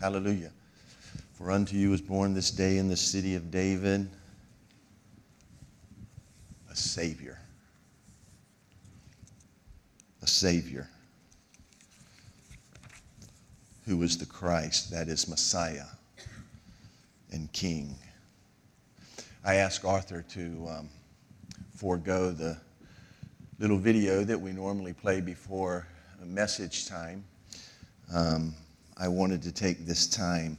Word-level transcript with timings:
Hallelujah. 0.00 0.30
Hallelujah. 0.30 0.52
For 1.34 1.50
unto 1.50 1.76
you 1.76 1.92
is 1.92 2.00
born 2.00 2.34
this 2.34 2.50
day 2.50 2.78
in 2.78 2.88
the 2.88 2.96
city 2.96 3.34
of 3.34 3.50
David 3.50 4.08
a 6.70 6.76
Savior. 6.76 7.38
A 10.22 10.26
Savior 10.26 10.88
who 13.86 14.02
is 14.02 14.18
the 14.18 14.26
Christ, 14.26 14.90
that 14.90 15.08
is 15.08 15.28
Messiah 15.28 15.86
and 17.32 17.50
King. 17.52 17.94
I 19.44 19.54
asked 19.54 19.84
Arthur 19.84 20.22
to 20.30 20.68
um, 20.68 20.88
forego 21.74 22.30
the 22.30 22.58
little 23.58 23.78
video 23.78 24.24
that 24.24 24.38
we 24.38 24.52
normally 24.52 24.92
play 24.92 25.20
before 25.22 25.86
message 26.28 26.86
time. 26.86 27.24
Um, 28.14 28.54
I 28.98 29.08
wanted 29.08 29.42
to 29.42 29.52
take 29.52 29.86
this 29.86 30.06
time 30.06 30.58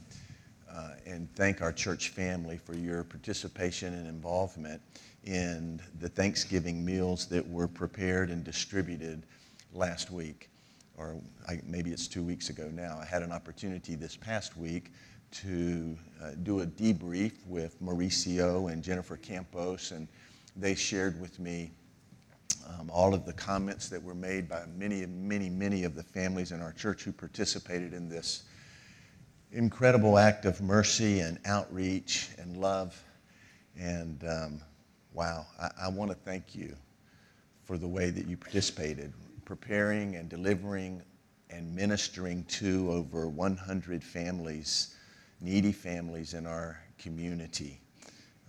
uh, 0.70 0.92
and 1.06 1.28
thank 1.34 1.62
our 1.62 1.72
church 1.72 2.08
family 2.08 2.56
for 2.56 2.74
your 2.74 3.04
participation 3.04 3.94
and 3.94 4.06
involvement 4.06 4.80
in 5.24 5.80
the 6.00 6.08
Thanksgiving 6.08 6.84
meals 6.84 7.26
that 7.26 7.46
were 7.48 7.68
prepared 7.68 8.30
and 8.30 8.42
distributed 8.42 9.24
last 9.74 10.10
week 10.10 10.50
or 11.00 11.16
I, 11.48 11.60
maybe 11.66 11.90
it's 11.90 12.06
two 12.06 12.22
weeks 12.22 12.50
ago 12.50 12.70
now, 12.72 12.98
I 13.00 13.06
had 13.06 13.22
an 13.22 13.32
opportunity 13.32 13.94
this 13.94 14.16
past 14.16 14.56
week 14.56 14.92
to 15.32 15.96
uh, 16.22 16.32
do 16.42 16.60
a 16.60 16.66
debrief 16.66 17.32
with 17.46 17.80
Mauricio 17.82 18.70
and 18.70 18.82
Jennifer 18.82 19.16
Campos, 19.16 19.92
and 19.92 20.06
they 20.56 20.74
shared 20.74 21.18
with 21.18 21.38
me 21.38 21.70
um, 22.78 22.90
all 22.90 23.14
of 23.14 23.24
the 23.24 23.32
comments 23.32 23.88
that 23.88 24.02
were 24.02 24.14
made 24.14 24.48
by 24.48 24.64
many, 24.76 25.04
many, 25.06 25.48
many 25.48 25.84
of 25.84 25.94
the 25.94 26.02
families 26.02 26.52
in 26.52 26.60
our 26.60 26.72
church 26.72 27.02
who 27.02 27.12
participated 27.12 27.92
in 27.92 28.08
this 28.08 28.44
incredible 29.52 30.18
act 30.18 30.44
of 30.44 30.60
mercy 30.60 31.20
and 31.20 31.38
outreach 31.44 32.28
and 32.38 32.56
love. 32.56 33.02
And 33.78 34.22
um, 34.24 34.60
wow, 35.12 35.46
I, 35.60 35.70
I 35.82 35.88
want 35.88 36.10
to 36.10 36.16
thank 36.16 36.54
you 36.54 36.76
for 37.64 37.78
the 37.78 37.88
way 37.88 38.10
that 38.10 38.26
you 38.26 38.36
participated 38.36 39.12
preparing 39.50 40.14
and 40.14 40.28
delivering 40.28 41.02
and 41.50 41.74
ministering 41.74 42.44
to 42.44 42.88
over 42.92 43.28
100 43.28 44.04
families, 44.04 44.94
needy 45.40 45.72
families 45.72 46.34
in 46.34 46.46
our 46.46 46.78
community. 46.98 47.80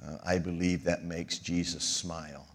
Uh, 0.06 0.18
I 0.24 0.38
believe 0.38 0.84
that 0.84 1.04
makes 1.04 1.40
Jesus 1.40 1.84
smile. 1.84 2.51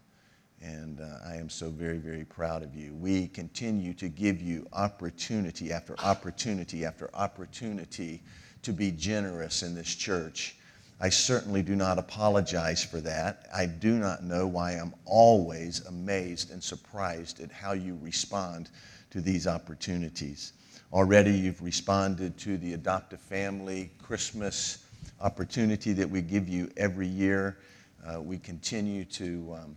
And 0.63 1.01
uh, 1.01 1.19
I 1.29 1.37
am 1.37 1.49
so 1.49 1.71
very, 1.71 1.99
very 1.99 2.25
proud 2.25 2.63
of 2.63 2.75
you. 2.75 2.95
We 2.95 3.29
continue 3.29 3.93
to 3.95 4.09
give 4.09 4.41
you 4.41 4.67
opportunity 4.73 5.73
after 5.73 5.95
opportunity 6.01 6.85
after 6.85 7.11
opportunity 7.15 8.23
to 8.63 8.73
be 8.73 8.91
generous 8.91 9.63
in 9.63 9.75
this 9.75 9.95
church. 9.95 10.57
I 10.99 11.11
certainly 11.11 11.63
do 11.63 11.77
not 11.77 11.99
apologize 11.99 12.83
for 12.83 13.01
that. 13.03 13.49
I 13.55 13.67
do 13.67 13.99
not 13.99 14.25
know 14.25 14.47
why 14.47 14.73
I'm 14.73 14.95
always 15.05 15.85
amazed 15.87 16.51
and 16.51 16.63
surprised 16.63 17.41
at 17.41 17.53
how 17.53 17.73
you 17.73 17.99
respond 18.01 18.71
to 19.11 19.21
these 19.21 19.47
opportunities. 19.47 20.55
Already, 20.93 21.33
you've 21.33 21.63
responded 21.63 22.39
to 22.39 22.57
the 22.57 22.73
Adopt 22.73 23.13
a 23.13 23.19
Family 23.19 23.91
Christmas 24.03 24.87
opportunity 25.21 25.93
that 25.93 26.09
we 26.09 26.23
give 26.23 26.49
you 26.49 26.71
every 26.79 27.09
year. 27.09 27.59
Uh, 28.07 28.21
we 28.21 28.39
continue 28.39 29.05
to 29.05 29.57
um, 29.61 29.77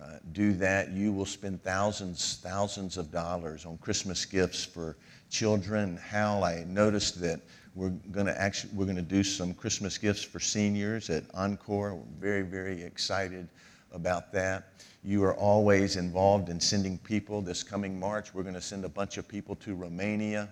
uh, 0.00 0.18
do 0.32 0.52
that. 0.54 0.90
You 0.90 1.12
will 1.12 1.26
spend 1.26 1.62
thousands, 1.62 2.38
thousands 2.42 2.96
of 2.96 3.10
dollars 3.10 3.66
on 3.66 3.78
Christmas 3.78 4.24
gifts 4.24 4.64
for 4.64 4.96
children. 5.30 5.96
Hal, 5.96 6.44
I 6.44 6.64
noticed 6.66 7.20
that 7.20 7.40
we're 7.74 7.90
going 8.10 8.26
to 8.26 8.40
actually 8.40 8.72
we're 8.74 8.84
going 8.84 8.96
to 8.96 9.02
do 9.02 9.22
some 9.22 9.54
Christmas 9.54 9.98
gifts 9.98 10.22
for 10.22 10.40
seniors 10.40 11.10
at 11.10 11.24
Encore. 11.34 11.94
We're 11.94 12.04
very 12.20 12.42
very 12.42 12.82
excited 12.82 13.48
about 13.92 14.32
that. 14.32 14.72
You 15.04 15.24
are 15.24 15.34
always 15.34 15.96
involved 15.96 16.48
in 16.48 16.60
sending 16.60 16.98
people. 16.98 17.40
This 17.40 17.62
coming 17.62 17.98
March, 17.98 18.34
we're 18.34 18.42
going 18.42 18.54
to 18.54 18.60
send 18.60 18.84
a 18.84 18.88
bunch 18.88 19.16
of 19.16 19.26
people 19.28 19.54
to 19.56 19.74
Romania. 19.74 20.48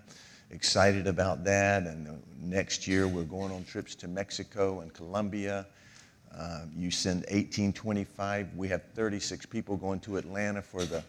Excited 0.51 1.07
about 1.09 1.43
that. 1.45 1.83
And 1.83 2.23
next 2.41 2.87
year, 2.87 3.09
we're 3.09 3.25
going 3.25 3.51
on 3.53 3.65
trips 3.65 3.95
to 3.97 4.09
Mexico 4.09 4.81
and 4.81 4.95
Colombia. 4.95 5.67
Uh, 6.39 6.67
you 6.77 6.91
send 6.91 7.21
1825. 7.21 8.55
We 8.57 8.69
have 8.69 8.83
36 8.95 9.47
people 9.47 9.77
going 9.77 10.01
to 10.01 10.19
Atlanta 10.19 10.61
for 10.61 10.85
the 10.85 11.03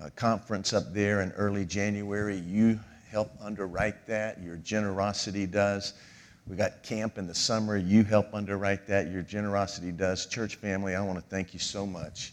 uh, 0.00 0.10
conference 0.16 0.72
up 0.72 0.92
there 0.92 1.20
in 1.22 1.30
early 1.32 1.64
January. 1.64 2.36
You 2.38 2.80
help 3.08 3.30
underwrite 3.40 4.06
that. 4.06 4.42
Your 4.42 4.56
generosity 4.56 5.46
does. 5.46 5.94
We 6.48 6.56
got 6.56 6.82
camp 6.82 7.18
in 7.18 7.26
the 7.26 7.34
summer. 7.34 7.76
You 7.76 8.02
help 8.02 8.34
underwrite 8.34 8.86
that. 8.88 9.10
Your 9.10 9.22
generosity 9.22 9.92
does. 9.92 10.26
Church 10.26 10.56
family, 10.56 10.94
I 10.94 11.02
want 11.02 11.18
to 11.18 11.24
thank 11.28 11.52
you 11.52 11.60
so 11.60 11.86
much 11.86 12.32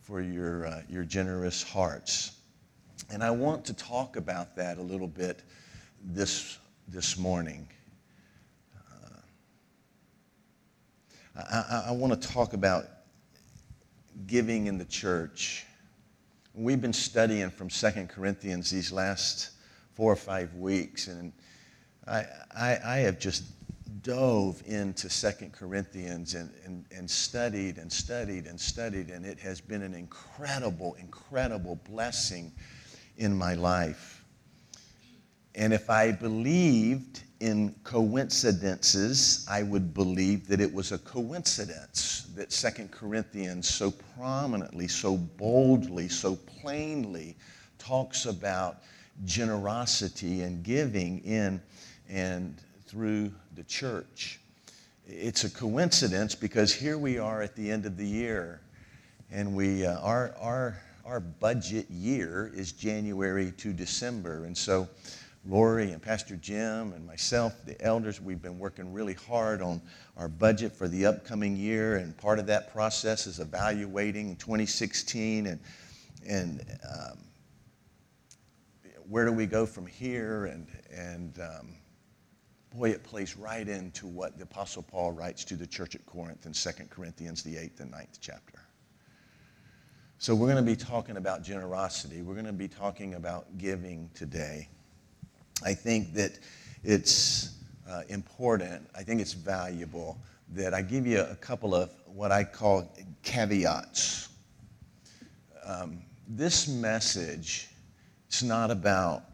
for 0.00 0.20
your, 0.20 0.66
uh, 0.66 0.82
your 0.90 1.04
generous 1.04 1.62
hearts. 1.62 2.32
And 3.10 3.22
I 3.22 3.30
want 3.30 3.64
to 3.66 3.74
talk 3.74 4.16
about 4.16 4.56
that 4.56 4.78
a 4.78 4.82
little 4.82 5.08
bit 5.08 5.42
this, 6.04 6.58
this 6.88 7.16
morning. 7.16 7.68
I, 11.36 11.84
I 11.88 11.90
want 11.92 12.20
to 12.20 12.28
talk 12.28 12.52
about 12.52 12.86
giving 14.26 14.66
in 14.66 14.78
the 14.78 14.84
church. 14.84 15.66
We've 16.54 16.80
been 16.80 16.92
studying 16.92 17.50
from 17.50 17.70
Second 17.70 18.10
Corinthians 18.10 18.70
these 18.70 18.92
last 18.92 19.50
four 19.94 20.12
or 20.12 20.16
five 20.16 20.54
weeks. 20.54 21.06
And 21.06 21.32
I, 22.06 22.24
I, 22.54 22.78
I 22.84 22.96
have 22.98 23.18
just 23.18 23.44
dove 24.02 24.62
into 24.66 25.08
Second 25.08 25.52
Corinthians 25.52 26.34
and, 26.34 26.50
and, 26.64 26.84
and 26.90 27.10
studied 27.10 27.78
and 27.78 27.90
studied 27.90 28.46
and 28.46 28.60
studied, 28.60 29.10
and 29.10 29.24
it 29.24 29.38
has 29.38 29.60
been 29.60 29.82
an 29.82 29.94
incredible, 29.94 30.94
incredible 31.00 31.76
blessing 31.88 32.52
in 33.16 33.34
my 33.34 33.54
life. 33.54 34.24
And 35.54 35.72
if 35.72 35.88
I 35.88 36.12
believed 36.12 37.22
in 37.42 37.74
coincidences, 37.82 39.44
I 39.50 39.64
would 39.64 39.92
believe 39.92 40.46
that 40.46 40.60
it 40.60 40.72
was 40.72 40.92
a 40.92 40.98
coincidence 40.98 42.28
that 42.36 42.52
Second 42.52 42.92
Corinthians 42.92 43.68
so 43.68 43.90
prominently, 44.16 44.86
so 44.86 45.16
boldly, 45.16 46.08
so 46.08 46.36
plainly 46.36 47.34
talks 47.78 48.26
about 48.26 48.84
generosity 49.24 50.42
and 50.42 50.62
giving 50.62 51.18
in 51.24 51.60
and 52.08 52.54
through 52.86 53.32
the 53.56 53.64
church. 53.64 54.38
It's 55.08 55.42
a 55.42 55.50
coincidence 55.50 56.36
because 56.36 56.72
here 56.72 56.96
we 56.96 57.18
are 57.18 57.42
at 57.42 57.56
the 57.56 57.68
end 57.68 57.86
of 57.86 57.96
the 57.96 58.06
year, 58.06 58.60
and 59.32 59.56
we, 59.56 59.84
uh, 59.84 59.98
our, 59.98 60.32
our, 60.38 60.80
our 61.04 61.18
budget 61.18 61.90
year 61.90 62.52
is 62.54 62.70
January 62.70 63.52
to 63.56 63.72
December. 63.72 64.44
And 64.44 64.56
so, 64.56 64.88
Lori 65.44 65.90
and 65.90 66.00
Pastor 66.00 66.36
Jim 66.36 66.92
and 66.92 67.04
myself, 67.04 67.64
the 67.66 67.80
elders, 67.82 68.20
we've 68.20 68.40
been 68.40 68.60
working 68.60 68.92
really 68.92 69.14
hard 69.14 69.60
on 69.60 69.82
our 70.16 70.28
budget 70.28 70.72
for 70.72 70.86
the 70.86 71.04
upcoming 71.06 71.56
year. 71.56 71.96
And 71.96 72.16
part 72.16 72.38
of 72.38 72.46
that 72.46 72.72
process 72.72 73.26
is 73.26 73.40
evaluating 73.40 74.36
2016 74.36 75.46
and, 75.46 75.60
and 76.24 76.64
um, 76.88 77.18
where 79.08 79.24
do 79.24 79.32
we 79.32 79.46
go 79.46 79.66
from 79.66 79.86
here? 79.86 80.46
And, 80.46 80.68
and 80.90 81.38
um, 81.40 81.68
boy, 82.74 82.90
it 82.90 83.02
plays 83.02 83.36
right 83.36 83.68
into 83.68 84.06
what 84.06 84.36
the 84.36 84.44
Apostle 84.44 84.82
Paul 84.82 85.10
writes 85.10 85.44
to 85.46 85.56
the 85.56 85.66
church 85.66 85.96
at 85.96 86.06
Corinth 86.06 86.46
in 86.46 86.52
2 86.52 86.70
Corinthians, 86.88 87.42
the 87.42 87.56
8th 87.56 87.80
and 87.80 87.92
9th 87.92 88.18
chapter. 88.20 88.60
So 90.18 90.36
we're 90.36 90.46
going 90.46 90.64
to 90.64 90.70
be 90.70 90.76
talking 90.76 91.16
about 91.16 91.42
generosity. 91.42 92.22
We're 92.22 92.34
going 92.34 92.46
to 92.46 92.52
be 92.52 92.68
talking 92.68 93.14
about 93.14 93.58
giving 93.58 94.08
today. 94.14 94.68
I 95.64 95.74
think 95.74 96.14
that 96.14 96.38
it's 96.82 97.58
uh, 97.88 98.02
important, 98.08 98.88
I 98.96 99.02
think 99.02 99.20
it's 99.20 99.32
valuable 99.32 100.18
that 100.50 100.74
I 100.74 100.82
give 100.82 101.06
you 101.06 101.20
a 101.20 101.36
couple 101.36 101.74
of 101.74 101.90
what 102.06 102.32
I 102.32 102.44
call 102.44 102.92
caveats. 103.22 104.28
Um, 105.64 106.02
this 106.28 106.68
message 106.68 107.68
it's 108.32 108.42
not 108.42 108.70
about 108.70 109.24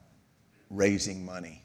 raising 0.70 1.24
money. 1.24 1.62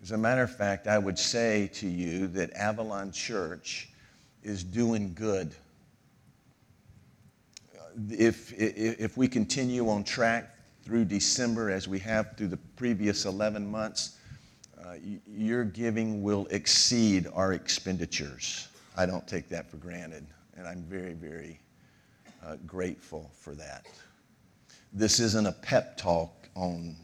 As 0.00 0.12
a 0.12 0.16
matter 0.16 0.44
of 0.44 0.56
fact, 0.56 0.86
I 0.86 0.96
would 0.96 1.18
say 1.18 1.68
to 1.74 1.88
you 1.88 2.28
that 2.28 2.52
Avalon 2.52 3.10
Church 3.10 3.88
is 4.44 4.62
doing 4.62 5.12
good. 5.12 5.52
If, 8.08 8.54
if 8.56 9.16
we 9.16 9.26
continue 9.26 9.88
on 9.88 10.04
track 10.04 10.54
through 10.90 11.04
December 11.04 11.70
as 11.70 11.86
we 11.86 12.00
have 12.00 12.36
through 12.36 12.48
the 12.48 12.56
previous 12.74 13.24
11 13.24 13.70
months, 13.70 14.18
uh, 14.84 14.94
your 15.32 15.62
giving 15.62 16.20
will 16.20 16.48
exceed 16.50 17.28
our 17.32 17.52
expenditures. 17.52 18.66
I 18.96 19.06
don't 19.06 19.24
take 19.28 19.48
that 19.50 19.70
for 19.70 19.76
granted, 19.76 20.26
and 20.56 20.66
I'm 20.66 20.82
very, 20.82 21.12
very 21.12 21.60
uh, 22.44 22.56
grateful 22.66 23.30
for 23.38 23.54
that 23.54 23.86
this 24.92 25.20
isn't 25.20 25.46
a 25.46 25.52
pep 25.52 25.96
talk 25.96 26.48
on 26.56 26.96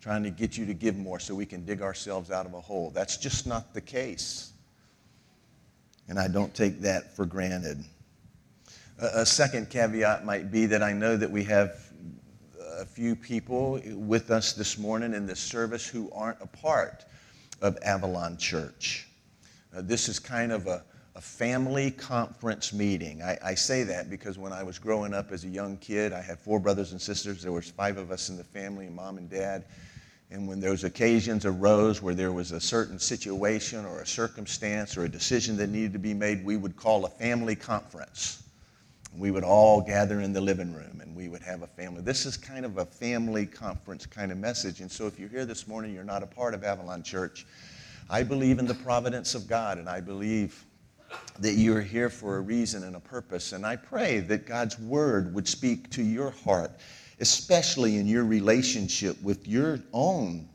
trying 0.00 0.22
to 0.22 0.30
get 0.30 0.56
you 0.56 0.64
to 0.64 0.72
give 0.74 0.96
more 0.96 1.20
so 1.20 1.34
we 1.34 1.44
can 1.44 1.64
dig 1.64 1.82
ourselves 1.82 2.30
out 2.30 2.46
of 2.46 2.54
a 2.54 2.60
hole. 2.60 2.90
That's 2.94 3.16
just 3.16 3.46
not 3.46 3.74
the 3.74 3.80
case. 3.80 4.52
And 6.08 6.18
I 6.18 6.28
don't 6.28 6.54
take 6.54 6.80
that 6.80 7.14
for 7.14 7.26
granted. 7.26 7.84
A, 8.98 9.20
a 9.20 9.26
second 9.26 9.68
caveat 9.68 10.24
might 10.24 10.50
be 10.50 10.64
that 10.66 10.82
I 10.82 10.94
know 10.94 11.16
that 11.18 11.30
we 11.30 11.44
have 11.44 11.87
a 12.78 12.84
few 12.84 13.16
people 13.16 13.80
with 13.86 14.30
us 14.30 14.52
this 14.52 14.78
morning 14.78 15.12
in 15.12 15.26
this 15.26 15.40
service 15.40 15.86
who 15.86 16.10
aren't 16.12 16.40
a 16.40 16.46
part 16.46 17.04
of 17.60 17.76
Avalon 17.82 18.36
Church. 18.36 19.08
Uh, 19.76 19.82
this 19.82 20.08
is 20.08 20.20
kind 20.20 20.52
of 20.52 20.68
a, 20.68 20.84
a 21.16 21.20
family 21.20 21.90
conference 21.90 22.72
meeting. 22.72 23.20
I, 23.20 23.36
I, 23.44 23.54
say 23.54 23.82
that 23.82 24.08
because 24.08 24.38
when 24.38 24.52
I 24.52 24.62
was 24.62 24.78
growing 24.78 25.12
up 25.12 25.32
as 25.32 25.44
a 25.44 25.48
young 25.48 25.76
kid, 25.78 26.12
I 26.12 26.20
had 26.20 26.38
four 26.38 26.60
brothers 26.60 26.92
and 26.92 27.00
sisters. 27.00 27.42
There 27.42 27.50
was 27.50 27.68
five 27.68 27.96
of 27.96 28.12
us 28.12 28.28
in 28.28 28.36
the 28.36 28.44
family, 28.44 28.88
mom 28.88 29.18
and 29.18 29.28
dad. 29.28 29.64
And 30.30 30.46
when 30.46 30.60
those 30.60 30.84
occasions 30.84 31.44
arose 31.44 32.00
where 32.00 32.14
there 32.14 32.32
was 32.32 32.52
a 32.52 32.60
certain 32.60 33.00
situation 33.00 33.84
or 33.84 34.02
a 34.02 34.06
circumstance 34.06 34.96
or 34.96 35.04
a 35.04 35.08
decision 35.08 35.56
that 35.56 35.68
needed 35.68 35.94
to 35.94 35.98
be 35.98 36.14
made, 36.14 36.44
we 36.44 36.56
would 36.56 36.76
call 36.76 37.04
a 37.06 37.10
family 37.10 37.56
conference. 37.56 38.44
We 39.16 39.30
would 39.30 39.44
all 39.44 39.80
gather 39.80 40.20
in 40.20 40.32
the 40.32 40.40
living 40.40 40.72
room 40.72 41.00
and 41.00 41.14
we 41.14 41.28
would 41.28 41.42
have 41.42 41.62
a 41.62 41.66
family. 41.66 42.02
This 42.02 42.26
is 42.26 42.36
kind 42.36 42.64
of 42.64 42.78
a 42.78 42.84
family 42.84 43.46
conference 43.46 44.06
kind 44.06 44.30
of 44.30 44.38
message. 44.38 44.80
And 44.80 44.90
so 44.90 45.06
if 45.06 45.18
you're 45.18 45.28
here 45.28 45.46
this 45.46 45.66
morning, 45.66 45.94
you're 45.94 46.04
not 46.04 46.22
a 46.22 46.26
part 46.26 46.54
of 46.54 46.62
Avalon 46.62 47.02
Church, 47.02 47.46
I 48.10 48.22
believe 48.22 48.58
in 48.58 48.66
the 48.66 48.74
providence 48.74 49.34
of 49.34 49.46
God 49.46 49.78
and 49.78 49.88
I 49.88 50.00
believe 50.00 50.64
that 51.38 51.54
you're 51.54 51.80
here 51.80 52.10
for 52.10 52.36
a 52.36 52.40
reason 52.40 52.84
and 52.84 52.96
a 52.96 53.00
purpose. 53.00 53.52
And 53.52 53.64
I 53.64 53.76
pray 53.76 54.20
that 54.20 54.46
God's 54.46 54.78
word 54.78 55.34
would 55.34 55.48
speak 55.48 55.90
to 55.90 56.02
your 56.02 56.30
heart, 56.30 56.72
especially 57.20 57.96
in 57.96 58.06
your 58.06 58.24
relationship 58.24 59.20
with 59.22 59.46
your 59.46 59.80
own 59.92 60.48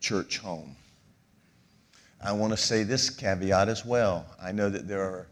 church 0.00 0.38
home. 0.38 0.76
I 2.24 2.32
want 2.32 2.52
to 2.52 2.56
say 2.56 2.84
this 2.84 3.10
caveat 3.10 3.68
as 3.68 3.84
well. 3.84 4.26
I 4.40 4.52
know 4.52 4.68
that 4.70 4.86
there 4.86 5.02
are 5.02 5.26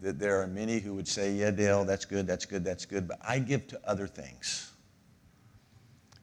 that 0.00 0.18
there 0.18 0.40
are 0.42 0.46
many 0.46 0.78
who 0.80 0.94
would 0.94 1.08
say, 1.08 1.32
Yeah, 1.32 1.50
Dale, 1.50 1.84
that's 1.84 2.04
good, 2.04 2.26
that's 2.26 2.46
good, 2.46 2.64
that's 2.64 2.84
good, 2.86 3.08
but 3.08 3.18
I 3.26 3.38
give 3.38 3.66
to 3.68 3.80
other 3.84 4.06
things. 4.06 4.70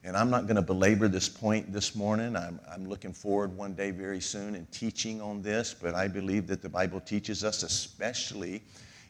And 0.03 0.17
I'm 0.17 0.31
not 0.31 0.47
going 0.47 0.55
to 0.55 0.63
belabor 0.63 1.07
this 1.07 1.29
point 1.29 1.71
this 1.71 1.95
morning. 1.95 2.35
I'm, 2.35 2.59
I'm 2.71 2.87
looking 2.87 3.13
forward 3.13 3.55
one 3.55 3.75
day 3.75 3.91
very 3.91 4.19
soon 4.19 4.55
in 4.55 4.65
teaching 4.67 5.21
on 5.21 5.43
this, 5.43 5.75
but 5.79 5.93
I 5.93 6.07
believe 6.07 6.47
that 6.47 6.63
the 6.63 6.69
Bible 6.69 6.99
teaches 6.99 7.43
us, 7.43 7.61
especially 7.61 8.63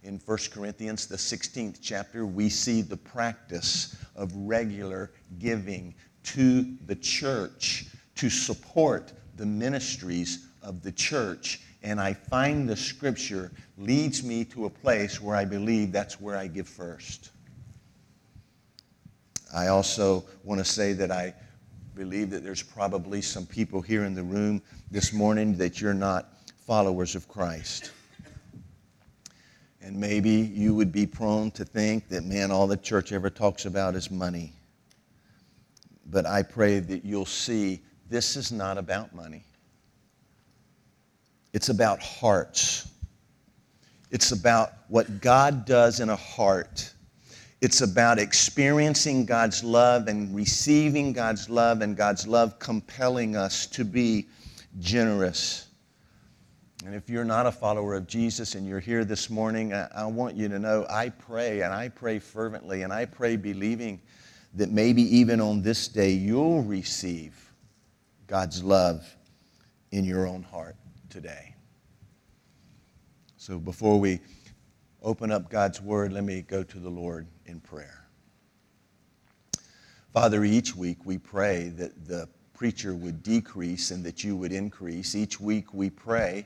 in 0.04 0.19
1 0.25 0.38
Corinthians, 0.52 1.08
the 1.08 1.16
16th 1.16 1.78
chapter, 1.81 2.25
we 2.25 2.50
see 2.50 2.81
the 2.81 2.98
practice 2.98 3.96
of 4.16 4.36
regular 4.36 5.12
giving 5.40 5.94
to 6.24 6.75
the 6.88 6.96
church 6.96 7.86
to 8.16 8.30
support 8.30 9.13
the 9.38 9.46
ministries 9.46 10.48
of 10.62 10.81
the 10.81 10.92
church 10.92 11.62
and 11.83 12.00
I 12.00 12.13
find 12.13 12.69
the 12.69 12.75
scripture 12.75 13.51
leads 13.78 14.24
me 14.24 14.45
to 14.45 14.66
a 14.66 14.69
place 14.69 15.19
where 15.19 15.36
I 15.36 15.45
believe 15.45 15.92
that's 15.92 16.22
where 16.22 16.38
I 16.38 16.48
give 16.48 16.68
first. 16.68 17.31
I 19.54 19.68
also 19.68 20.24
want 20.44 20.60
to 20.60 20.66
say 20.66 20.94
that 20.94 21.12
I 21.12 21.33
believe 21.95 22.30
that 22.30 22.44
there's 22.44 22.63
probably 22.63 23.22
some 23.22 23.45
people 23.45 23.81
here 23.81 24.06
in 24.06 24.16
the 24.16 24.24
room 24.24 24.62
this 24.92 25.12
morning 25.12 25.57
that 25.57 25.81
you're 25.81 25.94
not 25.94 26.30
followers 26.66 27.16
of 27.16 27.28
Christ. 27.28 27.92
And 29.81 30.00
maybe 30.00 30.30
you 30.30 30.75
would 30.75 30.92
be 30.92 31.07
prone 31.07 31.51
to 31.51 31.66
think 31.66 32.07
that, 32.10 32.24
man, 32.24 32.51
all 32.51 32.68
the 32.68 32.77
church 32.77 33.12
ever 33.12 33.30
talks 33.30 33.66
about 33.66 33.95
is 33.95 34.12
money. 34.12 34.54
But 36.06 36.25
I 36.25 36.44
pray 36.44 36.80
that 36.80 37.04
you'll 37.04 37.25
see 37.25 37.81
this 38.10 38.36
is 38.36 38.51
not 38.51 38.77
about 38.77 39.13
money. 39.16 39.44
It's 41.53 41.69
about 41.69 42.01
hearts. 42.01 42.89
It's 44.09 44.31
about 44.31 44.74
what 44.88 45.21
God 45.21 45.65
does 45.65 46.00
in 46.00 46.09
a 46.09 46.15
heart. 46.15 46.94
It's 47.62 47.81
about 47.81 48.19
experiencing 48.19 49.25
God's 49.25 49.63
love 49.63 50.07
and 50.07 50.36
receiving 50.36 51.13
God's 51.13 51.50
love, 51.50 51.81
and 51.81 51.95
God's 51.95 52.25
love 52.25 52.57
compelling 52.59 53.36
us 53.36 53.68
to 53.68 53.86
be 53.86 54.27
generous. 54.80 55.68
And 56.86 56.95
if 56.95 57.09
you're 57.09 57.25
not 57.25 57.45
a 57.45 57.51
follower 57.51 57.94
of 57.95 58.07
Jesus 58.07 58.56
and 58.56 58.65
you're 58.65 58.80
here 58.80 59.06
this 59.06 59.30
morning, 59.30 59.74
I, 59.74 60.06
want 60.06 60.36
you 60.36 60.50
to 60.50 60.57
know 60.57 60.88
I 60.89 61.09
pray, 61.09 61.62
and 61.62 61.74
I 61.74 61.89
pray 61.89 62.18
fervently, 62.18 62.81
and 62.81 62.92
I 62.92 63.06
pray 63.06 63.36
believing 63.36 64.01
that 64.56 64.71
maybe 64.71 65.03
even 65.15 65.39
on 65.39 65.62
this 65.62 65.88
day 65.88 66.12
you'll 66.12 66.63
receive 66.63 67.53
God's 68.25 68.63
love 68.63 69.15
in 69.92 70.03
your 70.03 70.25
own 70.25 70.42
heart 70.42 70.75
today. 71.12 71.54
So 73.38 73.60
before 73.60 74.00
we 74.00 74.19
open 75.04 75.31
up 75.31 75.50
God's 75.50 75.81
word, 75.81 76.13
let 76.13 76.24
me 76.24 76.42
go 76.42 76.63
to 76.63 76.80
the 76.80 76.90
Lord 76.90 77.28
in 77.46 77.60
prayer. 77.60 78.06
Father, 80.13 80.44
each 80.44 80.75
week 80.75 80.98
we 81.06 81.18
pray 81.18 81.69
that 81.78 82.08
the 82.08 82.28
preacher 82.54 82.94
would 82.94 83.24
decrease 83.24 83.92
and 83.92 84.04
that 84.04 84.24
you 84.24 84.36
would 84.36 84.52
increase. 84.52 85.16
Each 85.16 85.40
week 85.40 85.74
we 85.74 85.90
pray 85.90 86.46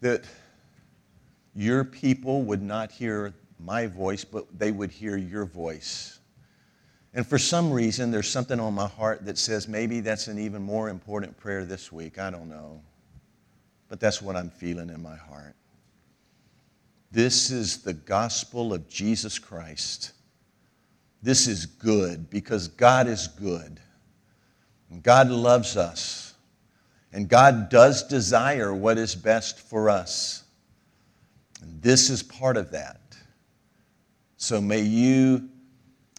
that 0.00 0.24
your 1.54 1.84
people 1.84 2.42
would 2.42 2.62
not 2.62 2.90
hear 2.90 3.34
my 3.58 3.86
voice, 3.86 4.24
but 4.24 4.46
they 4.58 4.70
would 4.70 4.90
hear 4.90 5.16
your 5.16 5.44
voice. 5.44 6.20
And 7.12 7.26
for 7.26 7.38
some 7.38 7.72
reason, 7.72 8.10
there's 8.10 8.30
something 8.30 8.60
on 8.60 8.74
my 8.74 8.86
heart 8.86 9.24
that 9.26 9.38
says 9.38 9.66
maybe 9.66 10.00
that's 10.00 10.28
an 10.28 10.38
even 10.38 10.62
more 10.62 10.88
important 10.88 11.36
prayer 11.36 11.64
this 11.64 11.90
week. 11.90 12.18
I 12.18 12.30
don't 12.30 12.48
know. 12.48 12.80
But 13.88 14.00
that's 14.00 14.20
what 14.20 14.36
I'm 14.36 14.50
feeling 14.50 14.90
in 14.90 15.02
my 15.02 15.16
heart. 15.16 15.54
This 17.10 17.50
is 17.50 17.82
the 17.82 17.94
gospel 17.94 18.74
of 18.74 18.88
Jesus 18.88 19.38
Christ. 19.38 20.12
This 21.22 21.46
is 21.46 21.66
good 21.66 22.28
because 22.30 22.68
God 22.68 23.08
is 23.08 23.28
good. 23.28 23.80
God 25.02 25.30
loves 25.30 25.76
us. 25.76 26.34
And 27.12 27.28
God 27.28 27.70
does 27.70 28.02
desire 28.02 28.74
what 28.74 28.98
is 28.98 29.14
best 29.14 29.60
for 29.60 29.88
us. 29.88 30.44
And 31.62 31.80
this 31.82 32.10
is 32.10 32.22
part 32.22 32.56
of 32.56 32.70
that. 32.72 33.16
So 34.36 34.60
may 34.60 34.82
you 34.82 35.48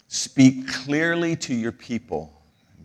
speak 0.08 0.68
clearly 0.68 1.36
to 1.38 1.54
your 1.54 1.72
people. 1.72 2.34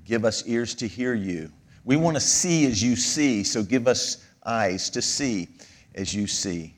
Give 0.04 0.24
us 0.24 0.46
ears 0.46 0.74
to 0.76 0.86
hear 0.86 1.14
you. 1.14 1.50
We 1.84 1.96
want 1.96 2.16
to 2.16 2.20
see 2.20 2.66
as 2.66 2.82
you 2.82 2.94
see, 2.94 3.42
so 3.42 3.62
give 3.62 3.88
us 3.88 4.23
eyes 4.44 4.90
to 4.90 5.02
see 5.02 5.48
as 5.94 6.14
you 6.14 6.26
see. 6.26 6.74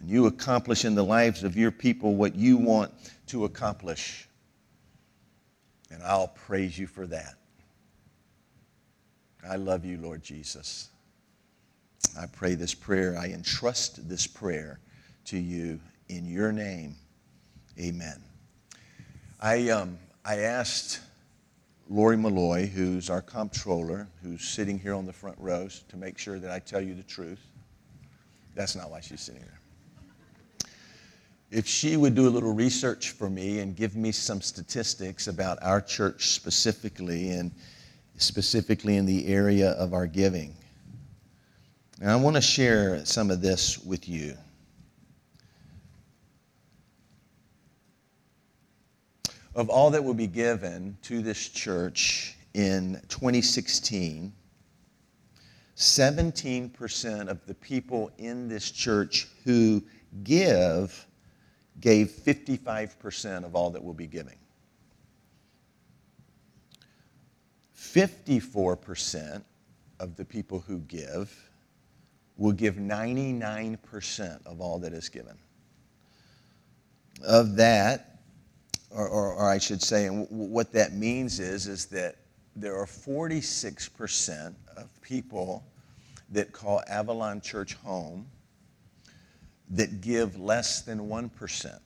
And 0.00 0.08
you 0.08 0.26
accomplish 0.26 0.84
in 0.84 0.94
the 0.94 1.04
lives 1.04 1.44
of 1.44 1.56
your 1.56 1.70
people 1.70 2.14
what 2.14 2.34
you 2.34 2.56
want 2.56 2.92
to 3.28 3.44
accomplish. 3.44 4.28
And 5.90 6.02
I'll 6.02 6.28
praise 6.28 6.78
you 6.78 6.86
for 6.86 7.06
that. 7.06 7.34
I 9.48 9.56
love 9.56 9.84
you, 9.84 9.98
Lord 9.98 10.22
Jesus. 10.22 10.90
I 12.18 12.26
pray 12.26 12.54
this 12.54 12.74
prayer, 12.74 13.16
I 13.18 13.26
entrust 13.26 14.08
this 14.08 14.26
prayer 14.26 14.80
to 15.26 15.38
you 15.38 15.80
in 16.08 16.26
your 16.26 16.52
name. 16.52 16.96
Amen. 17.78 18.22
I, 19.40 19.68
um, 19.70 19.98
I 20.24 20.40
asked 20.40 21.00
Lori 21.90 22.18
Malloy, 22.18 22.66
who's 22.66 23.08
our 23.08 23.22
comptroller, 23.22 24.08
who's 24.22 24.44
sitting 24.44 24.78
here 24.78 24.94
on 24.94 25.06
the 25.06 25.12
front 25.12 25.36
rows, 25.38 25.84
to 25.88 25.96
make 25.96 26.18
sure 26.18 26.38
that 26.38 26.50
I 26.50 26.58
tell 26.58 26.80
you 26.80 26.94
the 26.94 27.02
truth. 27.02 27.40
That's 28.54 28.76
not 28.76 28.90
why 28.90 29.00
she's 29.00 29.22
sitting 29.22 29.40
there. 29.40 29.60
If 31.50 31.66
she 31.66 31.96
would 31.96 32.14
do 32.14 32.28
a 32.28 32.30
little 32.30 32.52
research 32.52 33.12
for 33.12 33.30
me 33.30 33.60
and 33.60 33.74
give 33.74 33.96
me 33.96 34.12
some 34.12 34.42
statistics 34.42 35.28
about 35.28 35.58
our 35.62 35.80
church 35.80 36.28
specifically, 36.28 37.30
and 37.30 37.52
specifically 38.18 38.96
in 38.96 39.06
the 39.06 39.26
area 39.26 39.70
of 39.70 39.94
our 39.94 40.06
giving. 40.06 40.54
And 42.00 42.10
I 42.10 42.16
want 42.16 42.36
to 42.36 42.42
share 42.42 43.04
some 43.06 43.30
of 43.30 43.40
this 43.40 43.78
with 43.78 44.08
you. 44.08 44.36
Of 49.58 49.68
all 49.68 49.90
that 49.90 50.04
will 50.04 50.14
be 50.14 50.28
given 50.28 50.96
to 51.02 51.20
this 51.20 51.48
church 51.48 52.36
in 52.54 53.02
2016, 53.08 54.32
17% 55.76 57.28
of 57.28 57.44
the 57.44 57.54
people 57.54 58.08
in 58.18 58.46
this 58.48 58.70
church 58.70 59.26
who 59.44 59.82
give 60.22 61.04
gave 61.80 62.08
55% 62.08 63.44
of 63.44 63.56
all 63.56 63.70
that 63.70 63.82
will 63.82 63.94
be 63.94 64.06
giving. 64.06 64.38
54% 67.76 69.42
of 69.98 70.14
the 70.14 70.24
people 70.24 70.60
who 70.60 70.78
give 70.82 71.50
will 72.36 72.52
give 72.52 72.76
99% 72.76 74.46
of 74.46 74.60
all 74.60 74.78
that 74.78 74.92
is 74.92 75.08
given. 75.08 75.36
Of 77.26 77.56
that, 77.56 78.17
or, 78.90 79.08
or, 79.08 79.34
or 79.34 79.48
I 79.48 79.58
should 79.58 79.82
say, 79.82 80.06
and 80.06 80.26
what 80.30 80.72
that 80.72 80.92
means 80.92 81.40
is, 81.40 81.66
is 81.66 81.86
that 81.86 82.16
there 82.56 82.76
are 82.76 82.86
46% 82.86 84.54
of 84.76 85.02
people 85.02 85.64
that 86.30 86.52
call 86.52 86.82
Avalon 86.88 87.40
Church 87.40 87.74
home 87.74 88.26
that 89.70 90.00
give 90.00 90.38
less 90.38 90.82
than 90.82 91.00
1%. 91.08 91.80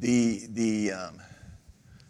The, 0.00 0.42
the, 0.50 0.92
um, 0.92 1.20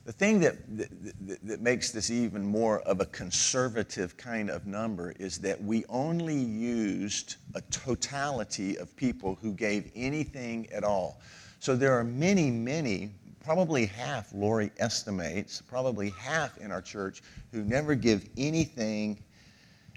the 0.04 0.12
thing 0.12 0.40
that, 0.40 0.56
that, 0.76 1.38
that 1.46 1.60
makes 1.60 1.90
this 1.90 2.10
even 2.10 2.44
more 2.44 2.80
of 2.80 3.00
a 3.00 3.06
conservative 3.06 4.16
kind 4.16 4.50
of 4.50 4.66
number 4.66 5.12
is 5.18 5.38
that 5.40 5.62
we 5.62 5.84
only 5.88 6.34
used 6.34 7.36
a 7.54 7.60
totality 7.70 8.76
of 8.76 8.94
people 8.96 9.38
who 9.40 9.52
gave 9.52 9.90
anything 9.94 10.66
at 10.72 10.82
all. 10.82 11.20
So 11.58 11.76
there 11.76 11.98
are 11.98 12.04
many, 12.04 12.50
many, 12.50 13.10
probably 13.44 13.86
half, 13.86 14.32
Lori 14.32 14.70
estimates, 14.78 15.60
probably 15.60 16.10
half 16.10 16.56
in 16.58 16.70
our 16.70 16.82
church 16.82 17.22
who 17.52 17.64
never 17.64 17.94
give 17.94 18.28
anything 18.36 19.18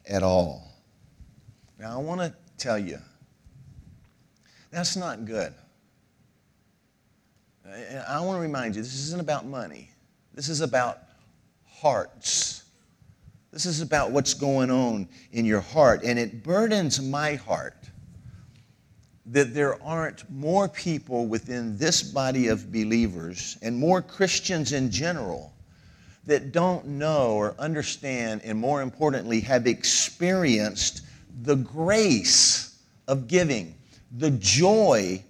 at 0.08 0.24
all. 0.24 0.72
Now, 1.80 2.00
I 2.00 2.02
want 2.02 2.22
to 2.22 2.34
tell 2.58 2.80
you, 2.80 2.98
that's 4.72 4.96
not 4.96 5.26
good. 5.26 5.54
I 8.08 8.20
want 8.22 8.38
to 8.38 8.42
remind 8.42 8.76
you, 8.76 8.82
this 8.82 8.94
isn't 8.94 9.22
about 9.22 9.46
money. 9.46 9.90
This 10.34 10.50
is 10.50 10.62
about 10.62 11.00
hearts. 11.68 12.64
This 13.52 13.66
is 13.66 13.82
about 13.82 14.12
what's 14.12 14.34
going 14.34 14.72
on 14.72 15.08
in 15.32 15.46
your 15.46 15.62
heart. 15.62 16.04
And 16.04 16.18
it 16.18 16.44
burdens 16.44 17.02
my 17.02 17.36
heart 17.36 17.91
that 19.32 19.54
there 19.54 19.82
aren't 19.82 20.30
more 20.30 20.68
people 20.68 21.26
within 21.26 21.78
this 21.78 22.04
body 22.04 22.50
of 22.50 22.72
believers 22.72 23.58
and 23.62 23.78
more 23.78 24.02
Christians 24.02 24.74
in 24.74 24.92
general 24.92 25.54
that 26.26 26.52
don't 26.52 26.86
know 26.86 27.32
or 27.32 27.56
understand, 27.58 28.42
and 28.44 28.60
more 28.60 28.82
importantly, 28.82 29.40
have 29.40 29.68
experienced 29.68 31.02
the 31.44 31.56
grace 31.56 32.78
of 33.08 33.28
giving, 33.28 33.74
the 34.18 34.32
joy 34.32 35.24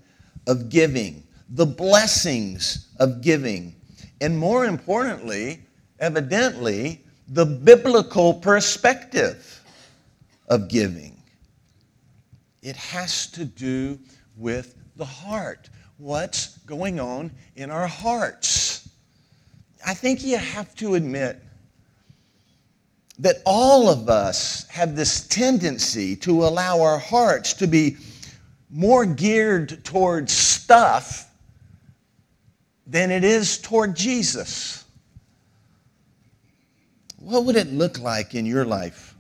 of 0.47 0.69
giving, 0.69 1.23
the 1.49 1.65
blessings 1.65 2.87
of 2.99 3.21
giving, 3.21 3.75
and 4.19 4.37
more 4.37 4.65
importantly, 4.65 5.61
evidently, 5.99 7.03
the 7.27 7.45
biblical 7.45 8.33
perspective 8.33 9.63
of 10.47 10.67
giving. 10.67 11.20
It 12.61 12.75
has 12.75 13.27
to 13.31 13.45
do 13.45 13.99
with 14.37 14.75
the 14.95 15.05
heart. 15.05 15.69
What's 15.97 16.57
going 16.59 16.99
on 16.99 17.31
in 17.55 17.71
our 17.71 17.87
hearts? 17.87 18.89
I 19.85 19.93
think 19.93 20.23
you 20.23 20.37
have 20.37 20.75
to 20.75 20.95
admit 20.95 21.41
that 23.19 23.37
all 23.45 23.89
of 23.89 24.09
us 24.09 24.67
have 24.69 24.95
this 24.95 25.27
tendency 25.27 26.15
to 26.17 26.45
allow 26.45 26.81
our 26.81 26.97
hearts 26.97 27.53
to 27.53 27.67
be 27.67 27.97
more 28.69 29.05
geared 29.05 29.83
towards 29.83 30.31
stuff 30.31 31.29
than 32.87 33.11
it 33.11 33.23
is 33.23 33.57
toward 33.59 33.95
Jesus. 33.95 34.85
What 37.17 37.45
would 37.45 37.55
it 37.55 37.71
look 37.71 37.99
like 37.99 38.33
in 38.33 38.45
your 38.45 38.65
life? 38.65 39.10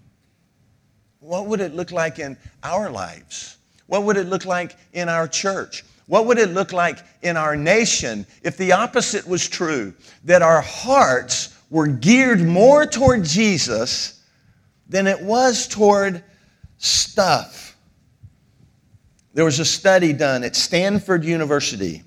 What 1.21 1.45
would 1.45 1.61
it 1.61 1.75
look 1.75 1.91
like 1.91 2.17
in 2.17 2.35
our 2.63 2.89
lives? 2.89 3.57
What 3.85 4.03
would 4.03 4.17
it 4.17 4.27
look 4.27 4.45
like 4.45 4.75
in 4.93 5.07
our 5.07 5.27
church? 5.27 5.85
What 6.07 6.25
would 6.25 6.39
it 6.39 6.49
look 6.49 6.73
like 6.73 6.97
in 7.21 7.37
our 7.37 7.55
nation 7.55 8.25
if 8.41 8.57
the 8.57 8.73
opposite 8.73 9.25
was 9.27 9.47
true? 9.47 9.93
That 10.25 10.41
our 10.41 10.61
hearts 10.61 11.55
were 11.69 11.87
geared 11.87 12.41
more 12.41 12.85
toward 12.87 13.23
Jesus 13.23 14.23
than 14.89 15.05
it 15.05 15.21
was 15.21 15.67
toward 15.67 16.23
stuff. 16.79 17.77
There 19.33 19.45
was 19.45 19.59
a 19.59 19.65
study 19.65 20.13
done 20.13 20.43
at 20.43 20.55
Stanford 20.55 21.23
University. 21.23 22.03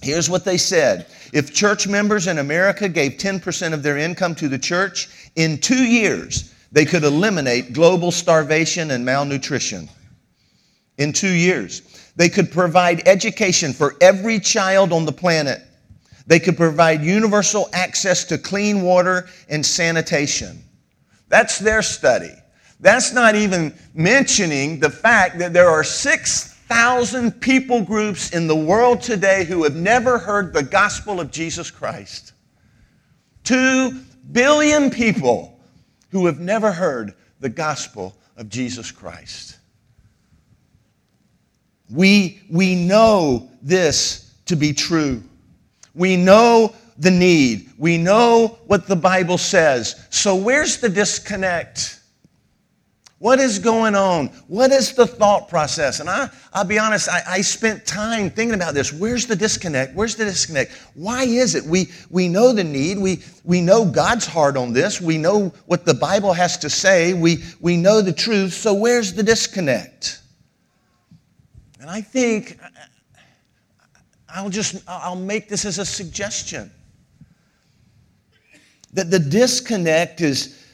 Here's 0.00 0.30
what 0.30 0.44
they 0.44 0.56
said 0.56 1.06
If 1.34 1.52
church 1.52 1.86
members 1.86 2.26
in 2.26 2.38
America 2.38 2.88
gave 2.88 3.12
10% 3.12 3.74
of 3.74 3.82
their 3.82 3.98
income 3.98 4.34
to 4.36 4.48
the 4.48 4.58
church, 4.58 5.30
in 5.36 5.58
two 5.58 5.84
years, 5.84 6.54
they 6.70 6.84
could 6.84 7.04
eliminate 7.04 7.72
global 7.72 8.10
starvation 8.10 8.90
and 8.90 9.04
malnutrition. 9.04 9.88
In 10.98 11.12
two 11.12 11.32
years, 11.32 11.82
they 12.16 12.28
could 12.28 12.50
provide 12.50 13.06
education 13.06 13.72
for 13.72 13.94
every 14.00 14.40
child 14.40 14.92
on 14.92 15.04
the 15.04 15.12
planet. 15.12 15.62
They 16.26 16.40
could 16.40 16.56
provide 16.56 17.02
universal 17.02 17.68
access 17.72 18.24
to 18.24 18.36
clean 18.36 18.82
water 18.82 19.28
and 19.48 19.64
sanitation. 19.64 20.62
That's 21.28 21.58
their 21.58 21.82
study. 21.82 22.32
That's 22.80 23.12
not 23.12 23.34
even 23.34 23.74
mentioning 23.94 24.78
the 24.80 24.90
fact 24.90 25.38
that 25.38 25.52
there 25.52 25.68
are 25.68 25.84
6,000 25.84 27.40
people 27.40 27.82
groups 27.82 28.30
in 28.30 28.46
the 28.46 28.56
world 28.56 29.00
today 29.00 29.44
who 29.44 29.64
have 29.64 29.74
never 29.74 30.18
heard 30.18 30.52
the 30.52 30.62
gospel 30.62 31.20
of 31.20 31.30
Jesus 31.30 31.70
Christ. 31.70 32.32
Two 33.42 34.00
billion 34.32 34.90
people 34.90 35.57
who 36.10 36.26
have 36.26 36.40
never 36.40 36.72
heard 36.72 37.14
the 37.40 37.48
gospel 37.48 38.16
of 38.36 38.48
Jesus 38.48 38.90
Christ. 38.90 39.58
We, 41.90 42.42
we 42.50 42.74
know 42.74 43.50
this 43.62 44.34
to 44.46 44.56
be 44.56 44.72
true. 44.72 45.22
We 45.94 46.16
know 46.16 46.74
the 46.98 47.10
need. 47.10 47.70
We 47.78 47.96
know 47.98 48.58
what 48.66 48.86
the 48.86 48.96
Bible 48.96 49.38
says. 49.38 50.06
So, 50.10 50.36
where's 50.36 50.78
the 50.78 50.88
disconnect? 50.88 51.97
What 53.18 53.40
is 53.40 53.58
going 53.58 53.96
on? 53.96 54.28
What 54.46 54.70
is 54.70 54.92
the 54.92 55.06
thought 55.06 55.48
process? 55.48 55.98
And 55.98 56.08
I, 56.08 56.30
I'll 56.52 56.64
be 56.64 56.78
honest, 56.78 57.08
I, 57.08 57.22
I 57.26 57.40
spent 57.40 57.84
time 57.84 58.30
thinking 58.30 58.54
about 58.54 58.74
this. 58.74 58.92
Where's 58.92 59.26
the 59.26 59.34
disconnect? 59.34 59.94
Where's 59.96 60.14
the 60.14 60.24
disconnect? 60.24 60.70
Why 60.94 61.24
is 61.24 61.56
it? 61.56 61.64
We, 61.64 61.90
we 62.10 62.28
know 62.28 62.52
the 62.52 62.62
need. 62.62 62.98
We, 62.98 63.22
we 63.42 63.60
know 63.60 63.84
God's 63.84 64.24
heart 64.24 64.56
on 64.56 64.72
this. 64.72 65.00
We 65.00 65.18
know 65.18 65.52
what 65.66 65.84
the 65.84 65.94
Bible 65.94 66.32
has 66.32 66.56
to 66.58 66.70
say. 66.70 67.12
We, 67.12 67.42
we 67.60 67.76
know 67.76 68.02
the 68.02 68.12
truth. 68.12 68.52
So, 68.52 68.72
where's 68.72 69.12
the 69.12 69.24
disconnect? 69.24 70.20
And 71.80 71.90
I 71.90 72.00
think 72.00 72.58
I'll 74.28 74.50
just 74.50 74.82
I'll 74.86 75.16
make 75.16 75.48
this 75.48 75.64
as 75.64 75.78
a 75.78 75.84
suggestion. 75.84 76.70
That 78.92 79.10
the 79.10 79.18
disconnect 79.18 80.20
is, 80.20 80.64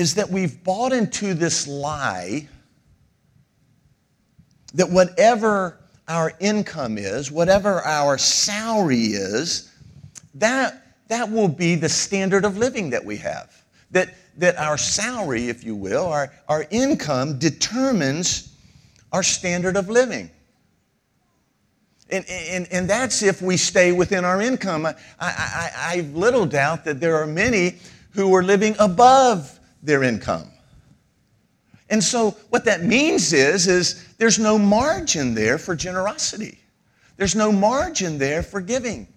is 0.00 0.14
that 0.14 0.30
we've 0.30 0.64
bought 0.64 0.92
into 0.92 1.34
this 1.34 1.68
lie 1.68 2.48
that 4.72 4.88
whatever 4.88 5.78
our 6.08 6.32
income 6.40 6.96
is, 6.96 7.30
whatever 7.30 7.82
our 7.82 8.16
salary 8.16 9.08
is, 9.08 9.70
that, 10.34 10.96
that 11.08 11.30
will 11.30 11.48
be 11.48 11.74
the 11.74 11.88
standard 11.88 12.46
of 12.46 12.56
living 12.56 12.88
that 12.88 13.04
we 13.04 13.18
have. 13.18 13.62
That, 13.90 14.14
that 14.38 14.56
our 14.56 14.78
salary, 14.78 15.50
if 15.50 15.64
you 15.64 15.76
will, 15.76 16.06
our, 16.06 16.32
our 16.48 16.64
income 16.70 17.38
determines 17.38 18.56
our 19.12 19.22
standard 19.22 19.76
of 19.76 19.90
living. 19.90 20.30
And, 22.08 22.24
and, 22.26 22.68
and 22.72 22.88
that's 22.88 23.22
if 23.22 23.42
we 23.42 23.58
stay 23.58 23.92
within 23.92 24.24
our 24.24 24.40
income. 24.40 24.86
I, 24.86 24.94
I, 25.20 25.70
I 25.76 25.96
have 25.96 26.16
little 26.16 26.46
doubt 26.46 26.86
that 26.86 27.00
there 27.00 27.16
are 27.16 27.26
many 27.26 27.76
who 28.12 28.34
are 28.34 28.42
living 28.42 28.74
above 28.78 29.58
their 29.82 30.02
income. 30.02 30.50
And 31.88 32.02
so 32.02 32.32
what 32.50 32.64
that 32.66 32.84
means 32.84 33.32
is, 33.32 33.66
is 33.66 34.06
there's 34.18 34.38
no 34.38 34.58
margin 34.58 35.34
there 35.34 35.58
for 35.58 35.74
generosity. 35.74 36.58
There's 37.16 37.34
no 37.34 37.50
margin 37.50 38.18
there 38.18 38.42
for 38.42 38.60
giving. 38.60 39.08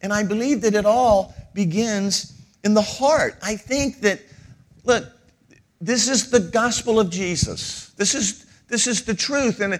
And 0.00 0.12
I 0.12 0.22
believe 0.22 0.62
that 0.62 0.74
it 0.74 0.86
all 0.86 1.34
begins 1.54 2.40
in 2.64 2.74
the 2.74 2.82
heart. 2.82 3.36
I 3.42 3.56
think 3.56 4.00
that, 4.00 4.20
look, 4.84 5.04
this 5.80 6.08
is 6.08 6.30
the 6.30 6.40
gospel 6.40 6.98
of 6.98 7.10
Jesus. 7.10 7.90
This 7.96 8.14
is, 8.14 8.46
this 8.68 8.86
is 8.86 9.04
the 9.04 9.14
truth. 9.14 9.60
And 9.60 9.78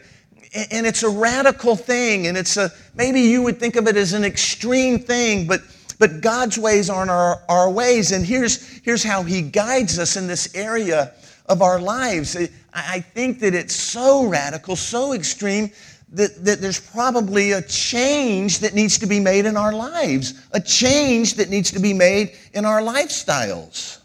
and 0.54 0.86
it's 0.86 1.02
a 1.02 1.08
radical 1.08 1.74
thing, 1.74 2.28
and 2.28 2.36
it's 2.36 2.56
a 2.56 2.70
maybe 2.94 3.20
you 3.20 3.42
would 3.42 3.58
think 3.58 3.76
of 3.76 3.88
it 3.88 3.96
as 3.96 4.12
an 4.12 4.24
extreme 4.24 5.00
thing, 5.00 5.46
but 5.46 5.60
but 5.98 6.20
God's 6.20 6.58
ways 6.58 6.90
aren't 6.90 7.10
our, 7.10 7.42
our 7.48 7.70
ways. 7.70 8.12
And 8.12 8.24
here's, 8.24 8.78
here's 8.78 9.02
how 9.02 9.22
He 9.22 9.42
guides 9.42 9.98
us 9.98 10.16
in 10.16 10.26
this 10.26 10.54
area 10.54 11.12
of 11.46 11.62
our 11.62 11.80
lives. 11.80 12.36
I 12.72 13.00
think 13.00 13.40
that 13.40 13.54
it's 13.54 13.74
so 13.74 14.26
radical, 14.26 14.76
so 14.76 15.12
extreme, 15.12 15.70
that, 16.14 16.44
that 16.44 16.60
there's 16.60 16.80
probably 16.80 17.52
a 17.52 17.62
change 17.62 18.60
that 18.60 18.74
needs 18.74 18.98
to 18.98 19.06
be 19.06 19.18
made 19.20 19.46
in 19.46 19.56
our 19.56 19.72
lives, 19.72 20.46
a 20.52 20.60
change 20.60 21.34
that 21.34 21.50
needs 21.50 21.70
to 21.72 21.80
be 21.80 21.92
made 21.92 22.36
in 22.52 22.64
our 22.64 22.80
lifestyles. 22.80 23.98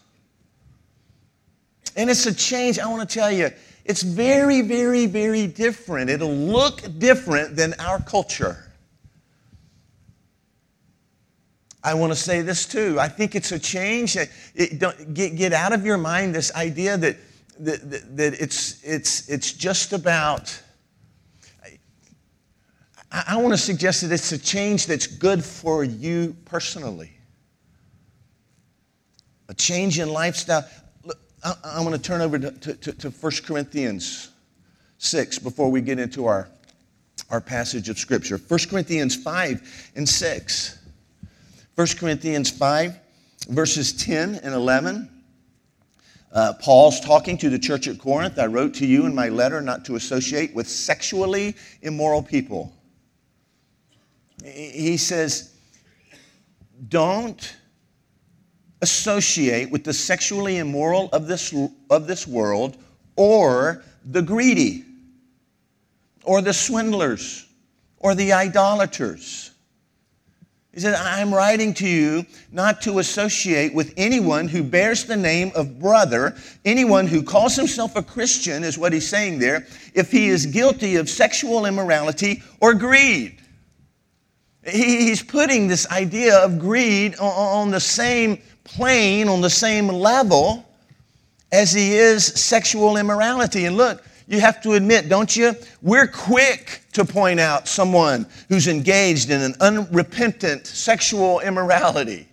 And 1.96 2.10
it's 2.10 2.26
a 2.26 2.34
change, 2.34 2.80
I 2.80 2.88
want 2.88 3.08
to 3.08 3.14
tell 3.14 3.32
you, 3.32 3.52
it's 3.86 4.04
very, 4.04 4.62
very, 4.62 5.06
very 5.06 5.48
different. 5.48 6.10
It'll 6.10 6.34
look 6.34 6.82
different 7.00 7.56
than 7.56 7.74
our 7.80 8.00
culture. 8.02 8.69
I 11.84 11.94
want 11.94 12.12
to 12.12 12.16
say 12.16 12.42
this 12.42 12.66
too. 12.66 13.00
I 13.00 13.08
think 13.08 13.36
it's 13.36 13.52
a 13.52 13.60
change. 13.60 14.18
It, 14.18 14.80
get, 15.14 15.36
get 15.36 15.54
out 15.54 15.72
of 15.72 15.86
your 15.86 15.98
mind 15.98 16.36
this 16.36 16.54
idea 16.54 16.98
that, 16.98 17.18
that, 17.60 18.18
that, 18.18 18.34
it's, 18.34 18.84
it's, 18.84 19.30
it's 19.30 19.54
just 19.54 19.94
about. 19.94 20.62
I, 23.12 23.24
I 23.30 23.38
want 23.38 23.54
to 23.54 23.58
suggest 23.58 24.02
that 24.02 24.12
it's 24.12 24.32
a 24.34 24.38
change 24.38 24.88
that's 24.88 25.08
good 25.08 25.44
for 25.44 25.84
you 25.86 26.36
personally. 26.46 27.12
A 29.48 29.54
change 29.54 30.00
in 30.00 30.10
lifestyle. 30.10 30.68
Look, 31.06 31.18
I, 31.44 31.54
I'm 31.64 31.86
going 31.86 31.96
to 31.96 32.02
turn 32.02 32.20
over 32.20 32.38
to, 32.38 32.52
to, 32.52 32.94
to 32.94 33.10
1 33.10 33.32
Corinthians 33.46 34.32
6 34.98 35.40
before 35.40 35.72
we 35.72 35.80
get 35.80 35.98
into 35.98 36.26
our, 36.26 36.50
our 37.30 37.40
passage 37.40 37.88
of 37.88 37.98
Scripture. 37.98 38.38
1 38.38 38.60
Corinthians 38.70 39.16
5 39.16 39.92
and 39.96 40.08
6. 40.08 40.79
1 41.80 41.88
Corinthians 41.98 42.50
5, 42.50 43.00
verses 43.48 43.94
10 43.94 44.42
and 44.44 44.54
11. 44.54 45.10
Uh, 46.30 46.52
Paul's 46.60 47.00
talking 47.00 47.38
to 47.38 47.50
the 47.50 47.58
church 47.58 47.88
at 47.88 47.98
Corinth. 47.98 48.38
I 48.38 48.48
wrote 48.48 48.74
to 48.74 48.86
you 48.86 49.06
in 49.06 49.16
my 49.16 49.30
letter 49.30 49.62
not 49.62 49.86
to 49.86 49.96
associate 49.96 50.54
with 50.54 50.68
sexually 50.68 51.56
immoral 51.82 52.22
people. 52.22 52.74
He 54.44 54.98
says, 54.98 55.56
don't 56.90 57.56
associate 58.82 59.72
with 59.72 59.86
the 59.86 59.94
sexually 59.94 60.58
immoral 60.58 61.08
of 61.14 61.28
this, 61.28 61.56
of 61.90 62.08
this 62.08 62.28
world 62.28 62.76
or 63.16 63.86
the 64.04 64.22
greedy 64.22 64.84
or 66.26 66.42
the 66.42 66.54
swindlers 66.54 67.48
or 68.00 68.16
the 68.16 68.34
idolaters 68.34 69.49
he 70.80 70.84
said, 70.84 70.96
I'm 70.96 71.34
writing 71.34 71.74
to 71.74 71.88
you 71.88 72.26
not 72.54 72.82
to 72.84 73.00
associate 73.00 73.74
with 73.74 73.94
anyone 73.98 74.48
who 74.48 74.64
bears 74.64 75.04
the 75.04 75.18
name 75.18 75.52
of 75.54 75.78
brother. 75.78 76.38
Anyone 76.64 77.06
who 77.06 77.22
calls 77.22 77.54
himself 77.58 77.98
a 77.98 78.02
Christian 78.02 78.64
is 78.64 78.78
what 78.78 78.94
he's 78.94 79.06
saying 79.10 79.40
there, 79.40 79.68
if 79.94 80.10
he 80.10 80.30
is 80.30 80.46
guilty 80.46 80.96
of 80.96 81.10
sexual 81.10 81.66
immorality 81.66 82.42
or 82.62 82.74
greed. 82.74 83.42
He's 84.66 85.22
putting 85.22 85.68
this 85.68 85.86
idea 85.92 86.38
of 86.38 86.60
greed 86.60 87.18
on 87.20 87.72
the 87.72 87.82
same 87.82 88.42
plane, 88.64 89.28
on 89.28 89.42
the 89.42 89.50
same 89.50 89.90
level 89.90 90.66
as 91.52 91.74
he 91.74 91.96
is 91.96 92.26
sexual 92.26 92.96
immorality. 92.96 93.66
And 93.66 93.76
look, 93.76 94.02
you 94.30 94.40
have 94.40 94.62
to 94.62 94.74
admit, 94.74 95.10
don't 95.10 95.36
you? 95.36 95.56
We're 95.82 96.06
quick 96.06 96.84
to 96.94 97.04
point 97.04 97.40
out 97.40 97.68
someone 97.68 98.28
who's 98.48 98.68
engaged 98.68 99.32
in 99.32 99.42
an 99.42 99.56
unrepentant 99.60 100.68
sexual 100.68 101.40
immorality. 101.40 102.28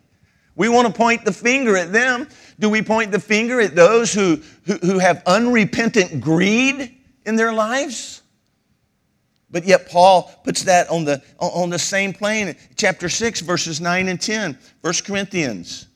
We 0.56 0.68
want 0.68 0.86
to 0.86 0.92
point 0.92 1.24
the 1.24 1.32
finger 1.32 1.74
at 1.74 1.94
them. 1.94 2.28
Do 2.58 2.68
we 2.68 2.82
point 2.82 3.12
the 3.12 3.18
finger 3.18 3.62
at 3.62 3.74
those 3.74 4.12
who, 4.12 4.42
who, 4.66 4.74
who 4.74 4.98
have 4.98 5.22
unrepentant 5.24 6.20
greed 6.20 6.94
in 7.24 7.34
their 7.34 7.54
lives? 7.54 8.20
But 9.50 9.64
yet, 9.64 9.88
Paul 9.88 10.30
puts 10.44 10.64
that 10.64 10.90
on 10.90 11.06
the, 11.06 11.22
on 11.38 11.70
the 11.70 11.78
same 11.78 12.12
plane. 12.12 12.56
Chapter 12.76 13.08
6, 13.08 13.40
verses 13.40 13.80
9 13.80 14.08
and 14.08 14.20
10, 14.20 14.58
1 14.82 14.94
Corinthians. 15.06 15.86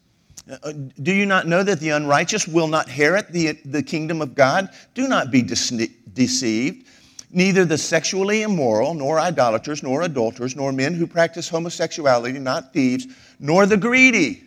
Uh, 0.50 0.72
do 1.02 1.12
you 1.12 1.26
not 1.26 1.46
know 1.46 1.62
that 1.62 1.78
the 1.80 1.90
unrighteous 1.90 2.48
will 2.48 2.66
not 2.66 2.86
inherit 2.86 3.32
the, 3.32 3.52
the 3.64 3.82
kingdom 3.82 4.20
of 4.20 4.34
God? 4.34 4.68
Do 4.94 5.06
not 5.06 5.30
be 5.30 5.42
deceived. 5.42 6.86
Neither 7.32 7.64
the 7.64 7.78
sexually 7.78 8.42
immoral, 8.42 8.94
nor 8.94 9.20
idolaters, 9.20 9.82
nor 9.82 10.02
adulterers, 10.02 10.56
nor 10.56 10.72
men 10.72 10.94
who 10.94 11.06
practice 11.06 11.48
homosexuality, 11.48 12.38
not 12.40 12.72
thieves, 12.72 13.06
nor 13.38 13.66
the 13.66 13.76
greedy 13.76 14.42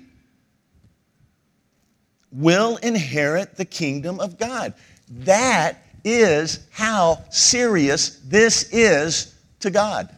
will 2.31 2.77
inherit 2.77 3.55
the 3.55 3.65
kingdom 3.65 4.19
of 4.19 4.38
God. 4.38 4.74
That 5.10 5.77
is 6.03 6.68
how 6.72 7.24
serious 7.29 8.20
this 8.25 8.63
is 8.74 9.35
to 9.61 9.70
God. 9.70 10.09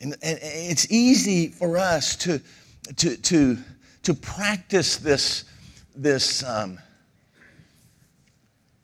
And, 0.00 0.14
and 0.22 0.38
it's 0.42 0.90
easy 0.90 1.48
for 1.48 1.76
us 1.76 2.16
to 2.16 2.40
to, 2.96 3.16
to, 3.16 3.58
to 4.02 4.14
practice 4.14 4.96
this, 4.96 5.44
this 5.94 6.42
um, 6.42 6.78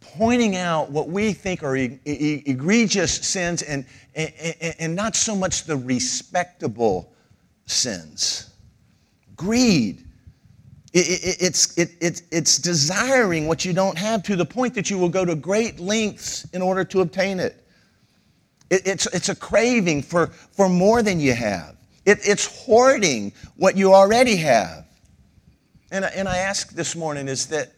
pointing 0.00 0.56
out 0.56 0.90
what 0.90 1.08
we 1.08 1.32
think 1.32 1.62
are 1.62 1.76
e- 1.76 1.98
e- 2.04 2.42
egregious 2.46 3.14
sins 3.14 3.62
and, 3.62 3.84
and, 4.14 4.32
and 4.78 4.96
not 4.96 5.16
so 5.16 5.34
much 5.34 5.64
the 5.64 5.76
respectable 5.76 7.12
sins. 7.66 8.50
Greed. 9.34 10.02
It, 10.92 11.36
it's, 11.40 11.76
it, 11.76 11.90
it, 12.00 12.22
it's 12.30 12.58
desiring 12.58 13.46
what 13.46 13.64
you 13.64 13.72
don't 13.72 13.98
have 13.98 14.22
to 14.24 14.36
the 14.36 14.46
point 14.46 14.74
that 14.74 14.88
you 14.88 14.96
will 14.96 15.10
go 15.10 15.24
to 15.24 15.34
great 15.34 15.78
lengths 15.78 16.44
in 16.52 16.62
order 16.62 16.84
to 16.84 17.02
obtain 17.02 17.38
it. 17.38 17.62
it 18.70 18.86
it's, 18.86 19.06
it's 19.14 19.28
a 19.28 19.36
craving 19.36 20.02
for, 20.02 20.28
for 20.28 20.68
more 20.68 21.02
than 21.02 21.20
you 21.20 21.34
have. 21.34 21.75
It, 22.06 22.20
it's 22.22 22.64
hoarding 22.64 23.32
what 23.56 23.76
you 23.76 23.92
already 23.92 24.36
have. 24.36 24.86
And, 25.90 26.04
and 26.04 26.28
I 26.28 26.38
ask 26.38 26.70
this 26.70 26.94
morning 26.94 27.26
is 27.26 27.46
that 27.48 27.72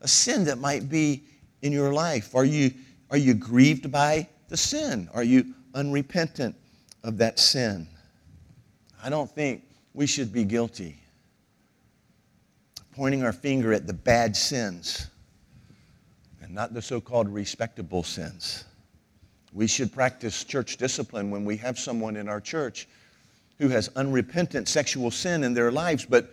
a 0.00 0.08
sin 0.08 0.44
that 0.44 0.58
might 0.58 0.88
be 0.88 1.22
in 1.62 1.72
your 1.72 1.92
life? 1.92 2.34
Are 2.34 2.44
you, 2.44 2.72
are 3.10 3.16
you 3.16 3.34
grieved 3.34 3.90
by 3.90 4.28
the 4.48 4.56
sin? 4.56 5.08
Are 5.14 5.22
you 5.22 5.54
unrepentant 5.74 6.56
of 7.04 7.18
that 7.18 7.38
sin? 7.38 7.86
I 9.02 9.10
don't 9.10 9.30
think 9.30 9.62
we 9.94 10.06
should 10.06 10.32
be 10.32 10.44
guilty. 10.44 10.96
Pointing 12.96 13.22
our 13.22 13.32
finger 13.32 13.72
at 13.72 13.86
the 13.86 13.92
bad 13.92 14.36
sins 14.36 15.06
and 16.42 16.52
not 16.52 16.74
the 16.74 16.82
so 16.82 17.00
called 17.00 17.28
respectable 17.28 18.02
sins. 18.02 18.64
We 19.52 19.68
should 19.68 19.92
practice 19.92 20.42
church 20.42 20.78
discipline 20.78 21.30
when 21.30 21.44
we 21.44 21.56
have 21.58 21.78
someone 21.78 22.16
in 22.16 22.28
our 22.28 22.40
church 22.40 22.88
who 23.58 23.68
has 23.68 23.88
unrepentant 23.96 24.68
sexual 24.68 25.10
sin 25.10 25.44
in 25.44 25.54
their 25.54 25.72
lives, 25.72 26.04
but 26.04 26.32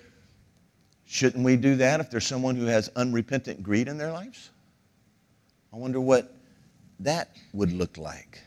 shouldn't 1.05 1.43
we 1.43 1.55
do 1.55 1.75
that 1.75 1.99
if 1.99 2.09
there's 2.09 2.25
someone 2.25 2.55
who 2.55 2.65
has 2.65 2.89
unrepentant 2.95 3.63
greed 3.63 3.87
in 3.87 3.97
their 3.97 4.11
lives? 4.11 4.51
I 5.73 5.77
wonder 5.77 5.99
what 5.99 6.33
that 6.99 7.35
would 7.53 7.71
look 7.73 7.97
like. 7.97 8.41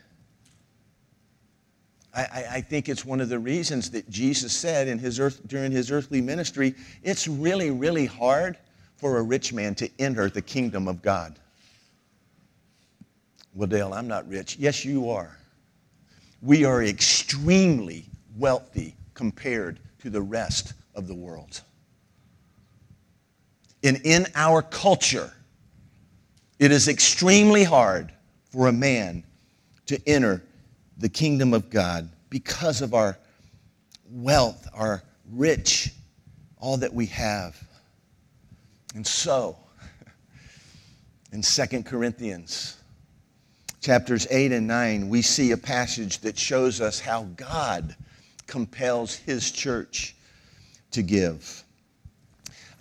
I, 2.14 2.46
I, 2.50 2.60
think 2.62 2.88
it's 2.88 3.04
one 3.04 3.20
of 3.20 3.28
the 3.28 3.38
reasons 3.38 3.90
that 3.90 4.08
Jesus 4.10 4.52
said 4.52 4.88
in 4.88 4.98
his 4.98 5.20
earth, 5.20 5.40
during 5.46 5.70
his 5.70 5.92
earthly 5.92 6.20
ministry 6.20 6.74
it's 7.04 7.28
really, 7.28 7.70
really 7.70 8.06
hard 8.06 8.56
for 8.96 9.18
a 9.18 9.22
rich 9.22 9.52
man 9.52 9.74
to 9.76 9.90
enter 10.00 10.28
the 10.28 10.42
kingdom 10.42 10.88
of 10.88 11.00
God. 11.02 11.38
Well, 13.54 13.68
Dale, 13.68 13.92
I'm 13.92 14.08
not 14.08 14.28
rich. 14.28 14.56
Yes, 14.56 14.84
you 14.84 15.10
are. 15.10 15.36
We 16.42 16.64
are 16.64 16.82
extremely 16.82 18.07
wealthy 18.38 18.94
compared 19.14 19.80
to 20.00 20.10
the 20.10 20.22
rest 20.22 20.74
of 20.94 21.08
the 21.08 21.14
world. 21.14 21.60
And 23.82 24.00
in 24.04 24.26
our 24.34 24.62
culture, 24.62 25.32
it 26.58 26.72
is 26.72 26.88
extremely 26.88 27.64
hard 27.64 28.12
for 28.50 28.68
a 28.68 28.72
man 28.72 29.24
to 29.86 30.00
enter 30.06 30.42
the 30.98 31.08
kingdom 31.08 31.54
of 31.54 31.70
God 31.70 32.08
because 32.30 32.82
of 32.82 32.94
our 32.94 33.16
wealth, 34.10 34.66
our 34.74 35.02
rich, 35.30 35.92
all 36.58 36.76
that 36.78 36.92
we 36.92 37.06
have. 37.06 37.56
And 38.94 39.06
so, 39.06 39.56
in 41.32 41.42
2 41.42 41.82
Corinthians 41.84 42.76
chapters 43.80 44.26
8 44.30 44.52
and 44.52 44.66
9, 44.66 45.08
we 45.08 45.22
see 45.22 45.52
a 45.52 45.56
passage 45.56 46.18
that 46.18 46.36
shows 46.38 46.80
us 46.80 46.98
how 46.98 47.24
God 47.36 47.94
compels 48.48 49.14
his 49.14 49.52
church 49.52 50.16
to 50.90 51.02
give. 51.02 51.62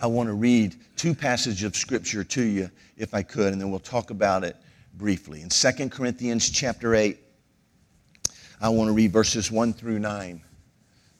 I 0.01 0.07
want 0.07 0.27
to 0.29 0.33
read 0.33 0.75
two 0.95 1.13
passages 1.13 1.63
of 1.63 1.75
scripture 1.75 2.23
to 2.23 2.41
you 2.41 2.71
if 2.97 3.13
I 3.13 3.21
could 3.21 3.53
and 3.53 3.61
then 3.61 3.69
we'll 3.69 3.79
talk 3.79 4.09
about 4.09 4.43
it 4.43 4.55
briefly. 4.95 5.41
In 5.41 5.49
2 5.49 5.89
Corinthians 5.89 6.49
chapter 6.49 6.95
8 6.95 7.19
I 8.59 8.69
want 8.69 8.87
to 8.87 8.93
read 8.93 9.11
verses 9.11 9.51
1 9.51 9.73
through 9.73 9.99
9. 9.99 10.41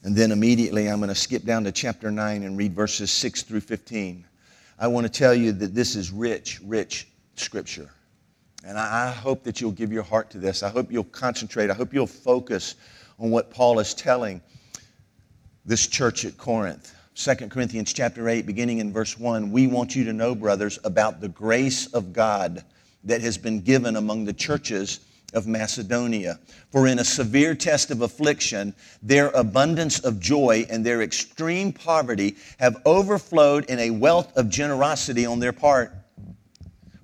And 0.03 0.15
then 0.15 0.31
immediately 0.31 0.89
I'm 0.89 0.97
going 0.97 1.09
to 1.09 1.15
skip 1.15 1.43
down 1.43 1.63
to 1.65 1.71
chapter 1.71 2.09
9 2.09 2.43
and 2.43 2.57
read 2.57 2.73
verses 2.73 3.11
6 3.11 3.43
through 3.43 3.59
15. 3.59 4.25
I 4.79 4.87
want 4.87 5.05
to 5.05 5.11
tell 5.11 5.35
you 5.35 5.51
that 5.51 5.75
this 5.75 5.95
is 5.95 6.11
rich, 6.11 6.59
rich 6.63 7.07
scripture. 7.35 7.91
And 8.65 8.77
I 8.77 9.11
hope 9.11 9.43
that 9.43 9.61
you'll 9.61 9.71
give 9.71 9.91
your 9.91 10.03
heart 10.03 10.29
to 10.31 10.39
this. 10.39 10.63
I 10.63 10.69
hope 10.69 10.91
you'll 10.91 11.03
concentrate. 11.03 11.69
I 11.69 11.73
hope 11.73 11.93
you'll 11.93 12.07
focus 12.07 12.75
on 13.19 13.31
what 13.31 13.51
Paul 13.51 13.79
is 13.79 13.93
telling 13.93 14.41
this 15.65 15.87
church 15.87 16.25
at 16.25 16.37
Corinth. 16.37 16.93
2 17.15 17.35
Corinthians 17.49 17.93
chapter 17.93 18.29
8, 18.29 18.45
beginning 18.45 18.77
in 18.77 18.93
verse 18.93 19.17
1, 19.17 19.51
we 19.51 19.65
want 19.65 19.95
you 19.95 20.03
to 20.03 20.13
know, 20.13 20.35
brothers, 20.35 20.77
about 20.83 21.19
the 21.19 21.27
grace 21.27 21.87
of 21.87 22.13
God 22.13 22.63
that 23.03 23.21
has 23.21 23.37
been 23.37 23.61
given 23.61 23.95
among 23.95 24.25
the 24.25 24.33
churches 24.33 24.99
of 25.33 25.47
Macedonia. 25.47 26.39
For 26.71 26.87
in 26.87 26.99
a 26.99 27.03
severe 27.03 27.55
test 27.55 27.89
of 27.89 28.01
affliction, 28.01 28.75
their 29.01 29.29
abundance 29.29 29.99
of 29.99 30.19
joy 30.19 30.67
and 30.69 30.85
their 30.85 31.01
extreme 31.01 31.73
poverty 31.73 32.35
have 32.59 32.81
overflowed 32.85 33.65
in 33.65 33.79
a 33.79 33.89
wealth 33.89 34.35
of 34.37 34.49
generosity 34.49 35.25
on 35.25 35.39
their 35.39 35.53
part. 35.53 35.93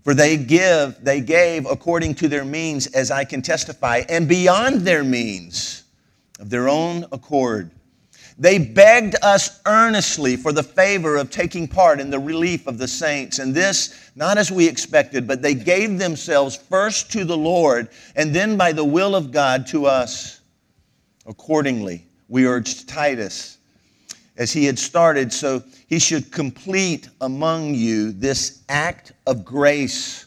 For 0.03 0.13
they 0.13 0.37
give, 0.37 1.03
they 1.03 1.21
gave 1.21 1.65
according 1.65 2.15
to 2.15 2.27
their 2.27 2.45
means, 2.45 2.87
as 2.87 3.09
I 3.09 3.23
can 3.23 3.41
testify, 3.41 4.03
and 4.09 4.27
beyond 4.27 4.81
their 4.81 5.03
means 5.03 5.82
of 6.43 6.49
their 6.49 6.67
own 6.67 7.05
accord. 7.13 7.71
They 8.37 8.57
begged 8.57 9.15
us 9.21 9.61
earnestly 9.65 10.35
for 10.35 10.51
the 10.51 10.61
favor 10.61 11.15
of 11.15 11.29
taking 11.29 11.69
part 11.69 12.01
in 12.01 12.09
the 12.09 12.19
relief 12.19 12.67
of 12.67 12.77
the 12.77 12.87
saints. 12.87 13.39
And 13.39 13.55
this, 13.55 14.11
not 14.17 14.37
as 14.37 14.51
we 14.51 14.67
expected, 14.67 15.25
but 15.25 15.41
they 15.41 15.53
gave 15.53 15.97
themselves 15.97 16.57
first 16.57 17.09
to 17.13 17.23
the 17.23 17.37
Lord 17.37 17.87
and 18.17 18.35
then 18.35 18.57
by 18.57 18.73
the 18.73 18.83
will 18.83 19.15
of 19.15 19.31
God 19.31 19.65
to 19.67 19.85
us. 19.85 20.41
Accordingly, 21.25 22.05
we 22.27 22.45
urged 22.45 22.89
Titus, 22.89 23.57
as 24.35 24.51
he 24.51 24.65
had 24.65 24.77
started, 24.77 25.31
so 25.31 25.63
he 25.87 25.97
should 25.97 26.29
complete 26.29 27.07
among 27.21 27.73
you 27.73 28.11
this 28.11 28.63
act 28.67 29.13
of 29.27 29.45
grace. 29.45 30.25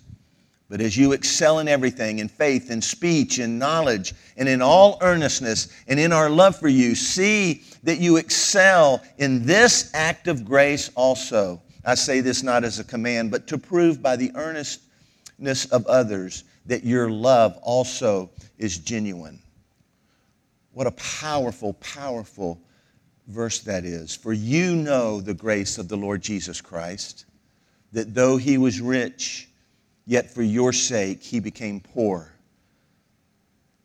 But 0.69 0.81
as 0.81 0.97
you 0.97 1.13
excel 1.13 1.61
in 1.61 1.69
everything, 1.69 2.19
in 2.19 2.29
faith, 2.29 2.71
in 2.71 2.83
speech, 2.83 3.39
in 3.39 3.59
knowledge, 3.59 4.15
and 4.37 4.49
in 4.49 4.61
all 4.61 4.99
earnestness, 5.01 5.69
and 5.87 6.01
in 6.01 6.13
our 6.13 6.29
love 6.29 6.59
for 6.59 6.69
you, 6.69 6.97
see 6.97 7.63
that 7.85 8.01
you 8.01 8.17
excel 8.17 9.03
in 9.19 9.47
this 9.47 9.91
act 9.95 10.27
of 10.27 10.45
grace 10.45 10.91
also. 10.97 11.63
I 11.85 11.95
say 11.95 12.21
this 12.21 12.43
not 12.43 12.65
as 12.65 12.81
a 12.81 12.85
command, 12.85 13.31
but 13.31 13.47
to 13.47 13.59
prove 13.59 14.03
by 14.03 14.17
the 14.17 14.33
earnestness 14.35 15.67
of 15.67 15.87
others 15.87 16.43
that 16.67 16.83
your 16.83 17.11
love 17.11 17.57
also 17.63 18.31
is 18.59 18.79
genuine. 18.79 19.41
What 20.73 20.89
a 20.89 20.93
powerful, 20.93 21.75
powerful 21.75 22.61
verse 23.29 23.61
that 23.61 23.85
is. 23.85 24.17
For 24.17 24.33
you 24.33 24.75
know 24.75 25.21
the 25.21 25.33
grace 25.33 25.79
of 25.79 25.89
the 25.89 25.97
Lord 25.97 26.23
Jesus 26.23 26.61
Christ, 26.61 27.25
that 27.93 28.15
though 28.15 28.37
he 28.37 28.59
was 28.59 28.81
rich, 28.81 29.49
yet 30.07 30.31
for 30.31 30.43
your 30.43 30.73
sake 30.73 31.23
he 31.23 31.41
became 31.41 31.81
poor, 31.81 32.33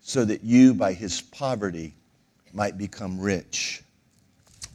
so 0.01 0.23
that 0.25 0.43
you 0.43 0.73
by 0.73 0.93
his 0.93 1.21
poverty 1.21 1.93
might 2.53 2.77
become 2.77 3.19
rich 3.19 3.83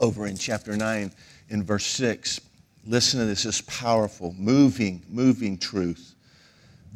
over 0.00 0.26
in 0.26 0.36
chapter 0.36 0.76
9 0.76 1.12
in 1.48 1.62
verse 1.62 1.86
6. 1.86 2.40
Listen 2.86 3.20
to 3.20 3.26
this, 3.26 3.42
this 3.42 3.60
powerful, 3.62 4.34
moving, 4.38 5.02
moving 5.08 5.58
truth. 5.58 6.14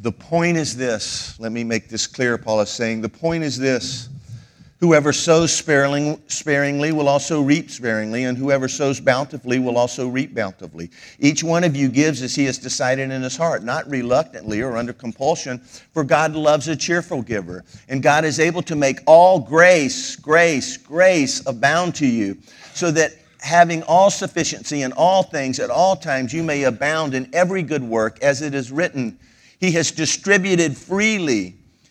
The 0.01 0.11
point 0.11 0.57
is 0.57 0.75
this. 0.75 1.39
Let 1.39 1.51
me 1.51 1.63
make 1.63 1.89
this 1.89 2.07
clear, 2.07 2.37
Paul 2.37 2.61
is 2.61 2.69
saying. 2.69 3.01
The 3.01 3.09
point 3.09 3.43
is 3.43 3.57
this 3.57 4.09
Whoever 4.81 5.13
sows 5.13 5.53
sparingly 5.53 6.91
will 6.91 7.07
also 7.07 7.39
reap 7.43 7.69
sparingly, 7.69 8.23
and 8.23 8.35
whoever 8.35 8.67
sows 8.67 8.99
bountifully 8.99 9.59
will 9.59 9.77
also 9.77 10.07
reap 10.07 10.33
bountifully. 10.33 10.89
Each 11.19 11.43
one 11.43 11.63
of 11.63 11.75
you 11.75 11.87
gives 11.87 12.23
as 12.23 12.33
he 12.33 12.45
has 12.45 12.57
decided 12.57 13.11
in 13.11 13.21
his 13.21 13.37
heart, 13.37 13.63
not 13.63 13.87
reluctantly 13.87 14.59
or 14.59 14.77
under 14.77 14.91
compulsion, 14.91 15.59
for 15.93 16.03
God 16.03 16.33
loves 16.33 16.67
a 16.67 16.75
cheerful 16.75 17.21
giver. 17.21 17.63
And 17.89 18.01
God 18.01 18.25
is 18.25 18.39
able 18.39 18.63
to 18.63 18.75
make 18.75 19.01
all 19.05 19.39
grace, 19.39 20.15
grace, 20.15 20.77
grace 20.77 21.45
abound 21.45 21.93
to 21.95 22.07
you, 22.07 22.39
so 22.73 22.89
that 22.89 23.11
having 23.39 23.83
all 23.83 24.09
sufficiency 24.09 24.81
in 24.81 24.93
all 24.93 25.21
things 25.21 25.59
at 25.59 25.69
all 25.69 25.95
times, 25.95 26.33
you 26.33 26.41
may 26.41 26.63
abound 26.63 27.13
in 27.13 27.29
every 27.33 27.61
good 27.61 27.83
work, 27.83 28.17
as 28.23 28.41
it 28.41 28.55
is 28.55 28.71
written, 28.71 29.19
He 29.59 29.73
has 29.73 29.91
distributed 29.91 30.75
freely 30.75 31.60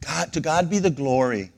God, 0.00 0.32
to 0.32 0.40
God 0.40 0.70
be 0.70 0.78
the 0.78 0.90
glory. 0.90 1.52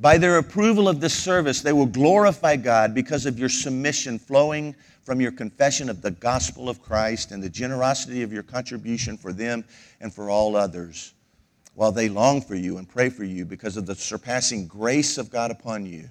By 0.00 0.18
their 0.18 0.38
approval 0.38 0.88
of 0.88 1.00
this 1.00 1.14
service, 1.14 1.60
they 1.60 1.72
will 1.72 1.86
glorify 1.86 2.56
God 2.56 2.94
because 2.94 3.26
of 3.26 3.38
your 3.38 3.48
submission 3.48 4.18
flowing 4.18 4.74
from 5.04 5.20
your 5.20 5.32
confession 5.32 5.88
of 5.88 6.02
the 6.02 6.10
gospel 6.10 6.68
of 6.68 6.82
Christ 6.82 7.30
and 7.30 7.42
the 7.42 7.48
generosity 7.48 8.22
of 8.22 8.32
your 8.32 8.42
contribution 8.42 9.16
for 9.16 9.32
them 9.32 9.64
and 10.00 10.12
for 10.12 10.30
all 10.30 10.56
others, 10.56 11.12
while 11.74 11.92
they 11.92 12.08
long 12.08 12.40
for 12.40 12.54
you 12.54 12.78
and 12.78 12.88
pray 12.88 13.10
for 13.10 13.24
you 13.24 13.44
because 13.44 13.76
of 13.76 13.86
the 13.86 13.94
surpassing 13.94 14.66
grace 14.66 15.18
of 15.18 15.30
God 15.30 15.50
upon 15.50 15.86
you. 15.86 16.08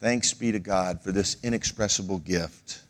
Thanks 0.00 0.32
be 0.32 0.52
to 0.52 0.60
God 0.60 1.02
for 1.02 1.10
this 1.12 1.36
inexpressible 1.42 2.18
gift. 2.20 2.82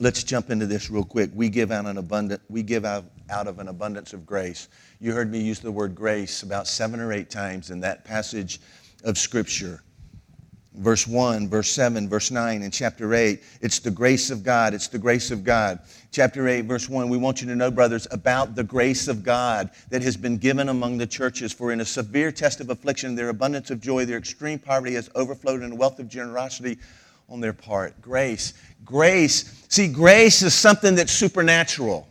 Let's 0.00 0.22
jump 0.22 0.50
into 0.50 0.66
this 0.66 0.90
real 0.90 1.04
quick. 1.04 1.30
We 1.34 1.48
give 1.48 1.70
out 1.70 1.86
an 1.86 1.96
abundant, 1.96 2.42
we 2.50 2.62
give 2.62 2.84
out, 2.84 3.04
out 3.30 3.46
of 3.46 3.58
an 3.58 3.68
abundance 3.68 4.12
of 4.12 4.26
grace. 4.26 4.68
You 5.04 5.12
heard 5.12 5.30
me 5.30 5.38
use 5.38 5.60
the 5.60 5.70
word 5.70 5.94
grace 5.94 6.44
about 6.44 6.66
seven 6.66 6.98
or 6.98 7.12
eight 7.12 7.28
times 7.28 7.70
in 7.70 7.78
that 7.80 8.06
passage 8.06 8.58
of 9.04 9.18
Scripture. 9.18 9.82
Verse 10.76 11.06
1, 11.06 11.46
verse 11.46 11.70
7, 11.72 12.08
verse 12.08 12.30
9, 12.30 12.62
and 12.62 12.72
chapter 12.72 13.12
8, 13.12 13.42
it's 13.60 13.80
the 13.80 13.90
grace 13.90 14.30
of 14.30 14.42
God. 14.42 14.72
It's 14.72 14.88
the 14.88 14.98
grace 14.98 15.30
of 15.30 15.44
God. 15.44 15.80
Chapter 16.10 16.48
8, 16.48 16.62
verse 16.62 16.88
1, 16.88 17.10
we 17.10 17.18
want 17.18 17.42
you 17.42 17.46
to 17.48 17.54
know, 17.54 17.70
brothers, 17.70 18.08
about 18.12 18.54
the 18.54 18.64
grace 18.64 19.06
of 19.06 19.22
God 19.22 19.68
that 19.90 20.00
has 20.00 20.16
been 20.16 20.38
given 20.38 20.70
among 20.70 20.96
the 20.96 21.06
churches. 21.06 21.52
For 21.52 21.70
in 21.70 21.82
a 21.82 21.84
severe 21.84 22.32
test 22.32 22.62
of 22.62 22.70
affliction, 22.70 23.14
their 23.14 23.28
abundance 23.28 23.70
of 23.70 23.82
joy, 23.82 24.06
their 24.06 24.16
extreme 24.16 24.58
poverty 24.58 24.94
has 24.94 25.10
overflowed 25.14 25.62
in 25.62 25.72
a 25.72 25.76
wealth 25.76 25.98
of 25.98 26.08
generosity 26.08 26.78
on 27.28 27.40
their 27.42 27.52
part. 27.52 28.00
Grace. 28.00 28.54
Grace. 28.86 29.66
See, 29.68 29.86
grace 29.86 30.40
is 30.40 30.54
something 30.54 30.94
that's 30.94 31.12
supernatural 31.12 32.08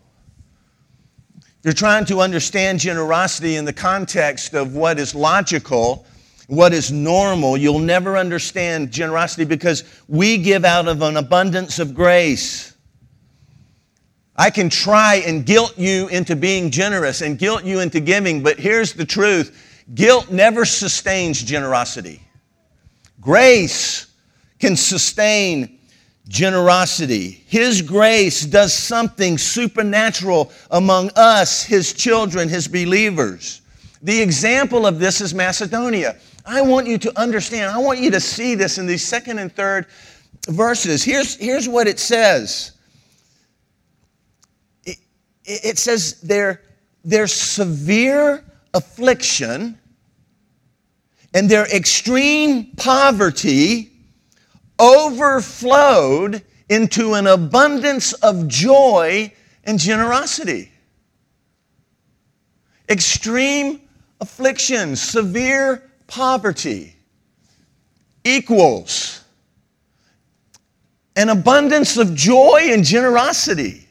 you're 1.64 1.74
trying 1.74 2.04
to 2.06 2.20
understand 2.20 2.80
generosity 2.80 3.56
in 3.56 3.64
the 3.64 3.74
context 3.74 4.54
of 4.54 4.76
what 4.76 5.00
is 5.00 5.16
logical, 5.16 6.06
what 6.48 6.74
is 6.74 6.92
normal, 6.92 7.56
you'll 7.56 7.80
never 7.80 8.18
understand 8.18 8.92
generosity 8.92 9.46
because 9.46 9.86
we 10.10 10.38
give 10.38 10.66
out 10.66 10.90
of 10.90 11.02
an 11.02 11.16
abundance 11.16 11.80
of 11.80 11.96
grace. 11.96 12.76
I 14.36 14.50
can 14.50 14.70
try 14.70 15.24
and 15.26 15.46
guilt 15.46 15.78
you 15.78 16.10
into 16.10 16.36
being 16.36 16.70
generous 16.70 17.22
and 17.22 17.40
guilt 17.40 17.64
you 17.64 17.80
into 17.80 18.02
giving, 18.02 18.44
but 18.44 18.60
here's 18.60 18.94
the 18.94 19.06
truth 19.06 19.58
guilt 19.96 20.32
never 20.32 20.66
sustains 20.66 21.42
generosity. 21.42 22.22
Grace 23.22 24.08
can 24.60 24.76
sustain 24.76 25.80
generosity. 26.28 27.44
His 27.48 27.82
grace 27.82 28.46
does 28.46 28.74
something 28.74 29.38
supernatural 29.38 30.52
among 30.72 31.12
us, 31.16 31.64
His 31.64 31.94
children, 31.94 32.48
His 32.50 32.68
believers. 32.68 33.62
The 34.02 34.22
example 34.22 34.86
of 34.86 35.00
this 35.00 35.22
is 35.22 35.34
Macedonia. 35.34 36.18
I 36.46 36.62
want 36.62 36.88
you 36.88 36.98
to 37.00 37.20
understand, 37.20 37.72
I 37.72 37.78
want 37.78 38.00
you 38.00 38.12
to 38.12 38.20
see 38.20 38.56
this 38.56 38.78
in 38.78 38.86
these 38.86 39.04
second 39.04 39.40
and 39.40 39.54
third 39.54 39.86
verses. 40.48 41.04
Here's, 41.04 41.36
here's 41.36 41.70
what 41.70 41.88
it 41.88 42.00
says 42.00 42.72
it, 44.86 44.98
it 45.46 45.78
says 45.78 46.20
their, 46.22 46.62
their 47.04 47.28
severe 47.28 48.44
affliction 48.74 49.78
and 51.34 51.50
their 51.50 51.66
extreme 51.74 52.72
poverty 52.76 53.93
overflowed 54.84 56.44
into 56.68 57.14
an 57.14 57.28
abundance 57.28 58.12
of 58.14 58.48
joy 58.50 59.32
and 59.64 59.80
generosity. 59.80 60.72
Extreme 62.90 63.82
affliction, 64.20 64.96
severe 64.96 65.90
poverty 66.08 66.96
equals 68.26 69.24
an 71.16 71.30
abundance 71.30 71.96
of 71.96 72.14
joy 72.14 72.68
and 72.72 72.84
generosity. 72.84 73.88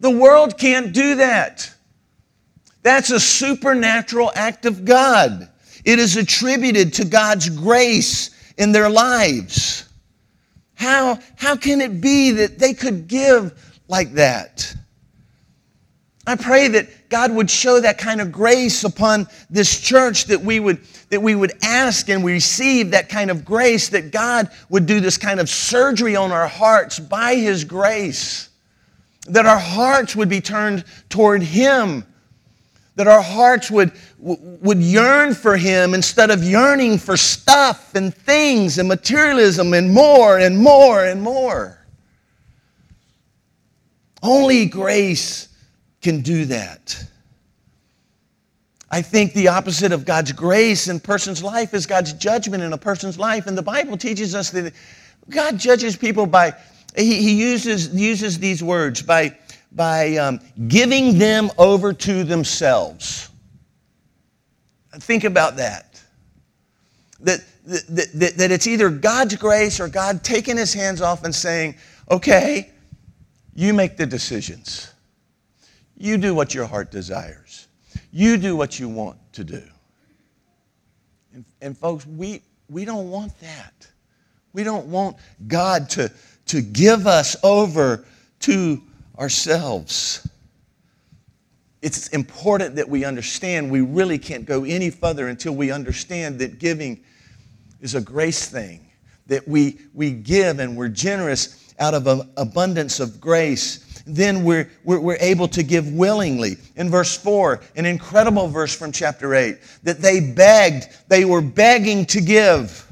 The 0.00 0.10
world 0.10 0.58
can't 0.58 0.92
do 0.92 1.14
that. 1.14 1.72
That's 2.82 3.10
a 3.10 3.20
supernatural 3.20 4.32
act 4.34 4.66
of 4.66 4.84
God. 4.84 5.48
It 5.84 5.98
is 5.98 6.16
attributed 6.16 6.92
to 6.94 7.04
God's 7.04 7.48
grace 7.48 8.30
in 8.60 8.72
their 8.72 8.90
lives. 8.90 9.88
How, 10.74 11.18
how 11.36 11.56
can 11.56 11.80
it 11.80 12.00
be 12.00 12.30
that 12.32 12.58
they 12.58 12.74
could 12.74 13.08
give 13.08 13.80
like 13.88 14.12
that? 14.12 14.76
I 16.26 16.36
pray 16.36 16.68
that 16.68 17.08
God 17.08 17.32
would 17.32 17.50
show 17.50 17.80
that 17.80 17.96
kind 17.96 18.20
of 18.20 18.30
grace 18.30 18.84
upon 18.84 19.26
this 19.48 19.80
church 19.80 20.26
that 20.26 20.42
we 20.42 20.60
would 20.60 20.78
that 21.08 21.20
we 21.20 21.34
would 21.34 21.52
ask 21.62 22.08
and 22.08 22.24
receive 22.24 22.92
that 22.92 23.08
kind 23.08 23.32
of 23.32 23.44
grace 23.44 23.88
that 23.88 24.12
God 24.12 24.48
would 24.68 24.86
do 24.86 25.00
this 25.00 25.16
kind 25.16 25.40
of 25.40 25.48
surgery 25.48 26.14
on 26.14 26.30
our 26.30 26.46
hearts 26.46 27.00
by 27.00 27.34
his 27.34 27.64
grace. 27.64 28.48
That 29.26 29.44
our 29.44 29.58
hearts 29.58 30.14
would 30.14 30.28
be 30.28 30.40
turned 30.40 30.84
toward 31.08 31.42
him. 31.42 32.04
That 33.00 33.08
our 33.08 33.22
hearts 33.22 33.70
would, 33.70 33.92
would 34.18 34.76
yearn 34.76 35.32
for 35.32 35.56
him 35.56 35.94
instead 35.94 36.30
of 36.30 36.44
yearning 36.44 36.98
for 36.98 37.16
stuff 37.16 37.94
and 37.94 38.14
things 38.14 38.76
and 38.76 38.86
materialism 38.86 39.72
and 39.72 39.90
more 39.90 40.38
and 40.38 40.58
more 40.58 41.02
and 41.02 41.22
more. 41.22 41.78
Only 44.22 44.66
grace 44.66 45.48
can 46.02 46.20
do 46.20 46.44
that. 46.44 47.02
I 48.90 49.00
think 49.00 49.32
the 49.32 49.48
opposite 49.48 49.92
of 49.92 50.04
God's 50.04 50.32
grace 50.32 50.86
in 50.86 50.96
a 50.96 51.00
person's 51.00 51.42
life 51.42 51.72
is 51.72 51.86
God's 51.86 52.12
judgment 52.12 52.62
in 52.62 52.74
a 52.74 52.78
person's 52.78 53.18
life. 53.18 53.46
And 53.46 53.56
the 53.56 53.62
Bible 53.62 53.96
teaches 53.96 54.34
us 54.34 54.50
that 54.50 54.74
God 55.30 55.58
judges 55.58 55.96
people 55.96 56.26
by, 56.26 56.52
he, 56.94 57.22
he 57.22 57.32
uses, 57.32 57.94
uses 57.94 58.38
these 58.38 58.62
words, 58.62 59.00
by, 59.00 59.38
by 59.72 60.16
um, 60.16 60.40
giving 60.68 61.18
them 61.18 61.50
over 61.58 61.92
to 61.92 62.24
themselves. 62.24 63.30
Think 64.94 65.24
about 65.24 65.56
that. 65.56 66.02
That, 67.20 67.44
that, 67.66 68.10
that, 68.14 68.36
that 68.36 68.50
it's 68.50 68.66
either 68.66 68.90
God's 68.90 69.36
grace 69.36 69.78
or 69.78 69.88
God 69.88 70.24
taking 70.24 70.56
his 70.56 70.72
hands 70.72 71.00
off 71.00 71.24
and 71.24 71.34
saying, 71.34 71.76
okay, 72.10 72.70
you 73.54 73.72
make 73.72 73.96
the 73.96 74.06
decisions. 74.06 74.92
You 75.96 76.16
do 76.16 76.34
what 76.34 76.54
your 76.54 76.66
heart 76.66 76.90
desires. 76.90 77.68
You 78.10 78.36
do 78.38 78.56
what 78.56 78.80
you 78.80 78.88
want 78.88 79.18
to 79.34 79.44
do. 79.44 79.62
And, 81.32 81.44
and 81.60 81.78
folks, 81.78 82.06
we, 82.06 82.42
we 82.68 82.84
don't 82.84 83.10
want 83.10 83.38
that. 83.40 83.86
We 84.52 84.64
don't 84.64 84.86
want 84.86 85.16
God 85.46 85.88
to, 85.90 86.10
to 86.46 86.60
give 86.60 87.06
us 87.06 87.36
over 87.44 88.04
to 88.40 88.82
ourselves. 89.20 90.26
It's 91.82 92.08
important 92.08 92.76
that 92.76 92.88
we 92.88 93.04
understand 93.04 93.70
we 93.70 93.82
really 93.82 94.18
can't 94.18 94.46
go 94.46 94.64
any 94.64 94.90
further 94.90 95.28
until 95.28 95.54
we 95.54 95.70
understand 95.70 96.38
that 96.40 96.58
giving 96.58 97.04
is 97.80 97.94
a 97.94 98.00
grace 98.00 98.48
thing, 98.48 98.90
that 99.26 99.46
we, 99.46 99.78
we 99.94 100.10
give 100.10 100.58
and 100.58 100.76
we're 100.76 100.88
generous 100.88 101.72
out 101.78 101.94
of 101.94 102.06
an 102.06 102.28
abundance 102.36 103.00
of 103.00 103.20
grace 103.20 103.86
then 104.06 104.44
we're, 104.44 104.70
we're, 104.84 105.00
we're, 105.00 105.16
able 105.20 105.48
to 105.48 105.62
give 105.62 105.92
willingly. 105.92 106.56
In 106.76 106.90
verse 106.90 107.16
4, 107.16 107.60
an 107.76 107.86
incredible 107.86 108.48
verse 108.48 108.74
from 108.74 108.92
chapter 108.92 109.34
8, 109.34 109.58
that 109.82 110.00
they 110.00 110.20
begged, 110.20 110.88
they 111.08 111.24
were 111.24 111.40
begging 111.42 112.06
to 112.06 112.20
give. 112.20 112.86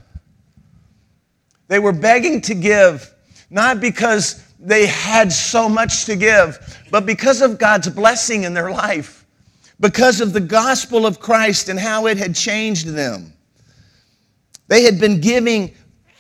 They 1.69 1.79
were 1.79 1.93
begging 1.93 2.41
to 2.43 2.55
give, 2.55 3.13
not 3.51 3.81
because 3.81 4.43
they 4.59 4.87
had 4.87 5.33
so 5.33 5.69
much 5.69 6.05
to 6.07 6.17
give, 6.17 6.59
but 6.91 7.07
because 7.07 7.41
of 7.43 7.59
God's 7.59 7.89
blessing 7.89 8.45
in 8.45 8.55
their 8.55 8.71
life, 8.71 9.25
because 9.81 10.21
of 10.21 10.33
the 10.33 10.41
gospel 10.41 11.07
of 11.07 11.21
Christ 11.21 11.69
and 11.69 11.79
how 11.79 12.07
it 12.07 12.19
had 12.19 12.35
changed 12.35 12.89
them. 12.89 13.33
They 14.67 14.83
had 14.83 14.99
been 14.99 15.21
giving 15.21 15.75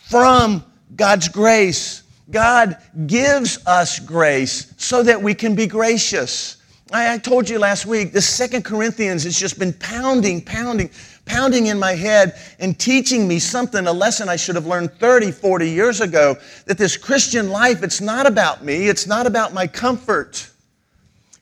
from 0.08 0.64
God's 0.94 1.28
grace 1.28 2.04
God 2.30 2.76
gives 3.06 3.64
us 3.66 3.98
grace 3.98 4.74
so 4.76 5.02
that 5.02 5.20
we 5.20 5.34
can 5.34 5.54
be 5.54 5.66
gracious. 5.66 6.56
I, 6.92 7.18
told 7.18 7.48
you 7.48 7.58
last 7.58 7.86
week, 7.86 8.12
the 8.12 8.22
Second 8.22 8.64
Corinthians 8.64 9.24
has 9.24 9.38
just 9.38 9.58
been 9.58 9.72
pounding, 9.74 10.42
pounding, 10.42 10.90
pounding 11.28 11.66
in 11.66 11.78
my 11.78 11.92
head 11.92 12.34
and 12.58 12.78
teaching 12.78 13.28
me 13.28 13.38
something, 13.38 13.86
a 13.86 13.92
lesson 13.92 14.28
I 14.28 14.36
should 14.36 14.54
have 14.54 14.66
learned 14.66 14.92
30, 14.94 15.30
40 15.30 15.68
years 15.68 16.00
ago, 16.00 16.36
that 16.66 16.78
this 16.78 16.96
Christian 16.96 17.50
life, 17.50 17.82
it's 17.82 18.00
not 18.00 18.26
about 18.26 18.64
me, 18.64 18.88
it's 18.88 19.06
not 19.06 19.26
about 19.26 19.52
my 19.52 19.66
comfort, 19.66 20.50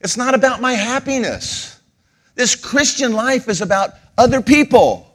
it's 0.01 0.17
not 0.17 0.35
about 0.35 0.61
my 0.61 0.73
happiness. 0.73 1.81
This 2.35 2.55
Christian 2.55 3.13
life 3.13 3.47
is 3.49 3.61
about 3.61 3.91
other 4.17 4.41
people. 4.41 5.11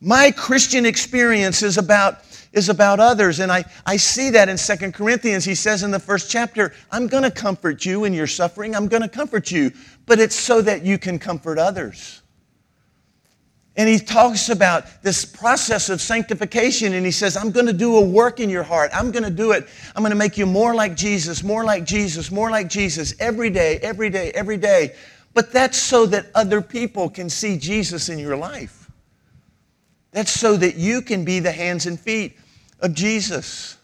My 0.00 0.30
Christian 0.30 0.86
experience 0.86 1.62
is 1.62 1.76
about 1.76 2.20
is 2.54 2.68
about 2.68 3.00
others. 3.00 3.40
And 3.40 3.52
I, 3.52 3.64
I 3.84 3.96
see 3.96 4.30
that 4.30 4.48
in 4.48 4.56
Second 4.56 4.94
Corinthians. 4.94 5.44
He 5.44 5.54
says 5.54 5.82
in 5.82 5.90
the 5.90 5.98
first 5.98 6.30
chapter, 6.30 6.72
I'm 6.90 7.08
going 7.08 7.24
to 7.24 7.30
comfort 7.30 7.84
you 7.84 8.04
in 8.04 8.14
your 8.14 8.28
suffering. 8.28 8.74
I'm 8.74 8.86
going 8.88 9.02
to 9.02 9.08
comfort 9.08 9.50
you. 9.50 9.72
But 10.06 10.20
it's 10.20 10.36
so 10.36 10.62
that 10.62 10.84
you 10.84 10.96
can 10.96 11.18
comfort 11.18 11.58
others. 11.58 12.22
And 13.76 13.88
he 13.88 13.98
talks 13.98 14.50
about 14.50 15.02
this 15.02 15.24
process 15.24 15.88
of 15.88 16.00
sanctification, 16.00 16.92
and 16.92 17.04
he 17.04 17.10
says, 17.10 17.36
I'm 17.36 17.50
going 17.50 17.66
to 17.66 17.72
do 17.72 17.96
a 17.96 18.00
work 18.00 18.38
in 18.38 18.48
your 18.48 18.62
heart. 18.62 18.90
I'm 18.94 19.10
going 19.10 19.24
to 19.24 19.30
do 19.30 19.50
it. 19.50 19.66
I'm 19.96 20.02
going 20.02 20.12
to 20.12 20.16
make 20.16 20.38
you 20.38 20.46
more 20.46 20.74
like 20.74 20.94
Jesus, 20.94 21.42
more 21.42 21.64
like 21.64 21.84
Jesus, 21.84 22.30
more 22.30 22.50
like 22.50 22.68
Jesus 22.68 23.14
every 23.18 23.50
day, 23.50 23.78
every 23.78 24.10
day, 24.10 24.30
every 24.32 24.58
day. 24.58 24.94
But 25.32 25.50
that's 25.50 25.76
so 25.76 26.06
that 26.06 26.26
other 26.36 26.62
people 26.62 27.10
can 27.10 27.28
see 27.28 27.58
Jesus 27.58 28.08
in 28.08 28.18
your 28.20 28.36
life. 28.36 28.88
That's 30.12 30.30
so 30.30 30.56
that 30.56 30.76
you 30.76 31.02
can 31.02 31.24
be 31.24 31.40
the 31.40 31.50
hands 31.50 31.86
and 31.86 31.98
feet 31.98 32.38
of 32.78 32.94
Jesus. 32.94 33.76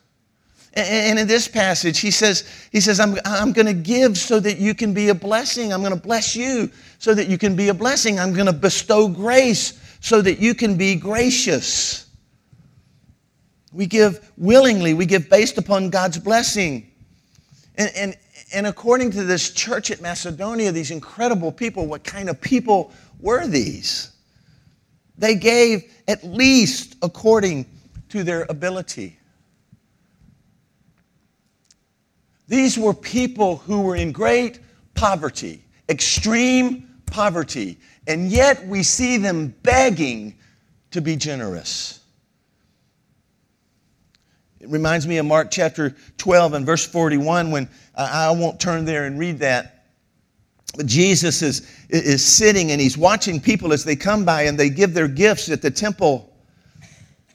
And 0.74 1.18
in 1.18 1.26
this 1.26 1.48
passage, 1.48 1.98
he 1.98 2.12
says, 2.12 2.48
he 2.70 2.80
says 2.80 3.00
I'm, 3.00 3.16
I'm 3.24 3.52
going 3.52 3.66
to 3.66 3.74
give 3.74 4.16
so 4.16 4.38
that 4.38 4.59
you 4.59 4.72
can 4.72 4.94
be 4.94 5.09
a 5.09 5.14
blessing. 5.14 5.72
I'm 5.72 5.80
going 5.80 5.94
to 5.94 6.00
bless 6.00 6.37
you 6.37 6.70
so 6.98 7.12
that 7.12 7.26
you 7.26 7.38
can 7.38 7.56
be 7.56 7.68
a 7.68 7.74
blessing. 7.74 8.20
I'm 8.20 8.33
going 8.33 8.46
to 8.46 8.52
bestow 8.52 9.09
grace 9.09 9.80
so 10.00 10.22
that 10.22 10.38
you 10.38 10.54
can 10.54 10.76
be 10.76 10.94
gracious. 10.94 12.06
We 13.72 13.87
give 13.87 14.33
willingly, 14.37 14.94
we 14.94 15.06
give 15.06 15.28
based 15.28 15.59
upon 15.59 15.90
God's 15.90 16.18
blessing. 16.18 16.90
And, 17.76 17.90
and, 17.96 18.16
and 18.52 18.66
according 18.66 19.11
to 19.12 19.24
this 19.24 19.50
church 19.50 19.90
at 19.90 20.00
Macedonia, 20.00 20.70
these 20.70 20.90
incredible 20.92 21.50
people, 21.50 21.87
what 21.87 22.04
kind 22.04 22.28
of 22.28 22.40
people 22.40 22.92
were 23.20 23.46
these? 23.46 24.12
They 25.18 25.35
gave 25.35 25.92
at 26.09 26.24
least 26.24 26.96
according 27.02 27.66
to 28.09 28.24
their 28.24 28.46
ability. 28.48 29.19
These 32.50 32.76
were 32.76 32.92
people 32.92 33.58
who 33.58 33.82
were 33.82 33.94
in 33.94 34.10
great 34.10 34.58
poverty, 34.94 35.62
extreme 35.88 37.00
poverty, 37.06 37.78
and 38.08 38.28
yet 38.28 38.66
we 38.66 38.82
see 38.82 39.18
them 39.18 39.54
begging 39.62 40.34
to 40.90 41.00
be 41.00 41.14
generous. 41.14 42.00
It 44.58 44.68
reminds 44.68 45.06
me 45.06 45.18
of 45.18 45.26
Mark 45.26 45.52
chapter 45.52 45.94
12 46.18 46.54
and 46.54 46.66
verse 46.66 46.84
41 46.84 47.52
when 47.52 47.68
uh, 47.94 48.10
I 48.12 48.30
won't 48.32 48.58
turn 48.58 48.84
there 48.84 49.04
and 49.04 49.16
read 49.16 49.38
that. 49.38 49.84
But 50.76 50.86
Jesus 50.86 51.42
is, 51.42 51.70
is 51.88 52.24
sitting 52.24 52.72
and 52.72 52.80
he's 52.80 52.98
watching 52.98 53.38
people 53.38 53.72
as 53.72 53.84
they 53.84 53.94
come 53.94 54.24
by 54.24 54.42
and 54.42 54.58
they 54.58 54.70
give 54.70 54.92
their 54.92 55.06
gifts 55.06 55.48
at 55.50 55.62
the 55.62 55.70
temple 55.70 56.29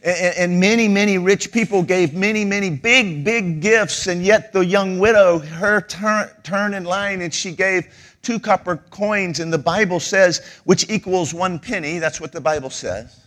and, 0.06 0.60
many, 0.60 0.88
many 0.88 1.18
rich 1.18 1.52
people 1.52 1.82
gave 1.82 2.14
many, 2.14 2.46
many 2.46 2.70
big, 2.70 3.24
big 3.24 3.60
gifts, 3.60 4.06
and 4.06 4.24
yet 4.24 4.54
the 4.54 4.64
young 4.64 5.00
widow, 5.00 5.40
her 5.40 5.82
turn, 5.82 6.30
turn 6.44 6.76
in 6.76 6.84
line, 6.84 7.22
and 7.22 7.34
she 7.34 7.52
gave 7.52 7.88
two 8.22 8.40
copper 8.40 8.78
coins, 8.92 9.40
and 9.40 9.52
the 9.52 9.58
Bible 9.58 10.00
says, 10.00 10.60
which 10.66 10.88
equals 10.90 11.34
one 11.34 11.58
penny. 11.58 11.98
That's 11.98 12.22
what 12.22 12.32
the 12.32 12.42
Bible 12.42 12.70
says. 12.70 13.26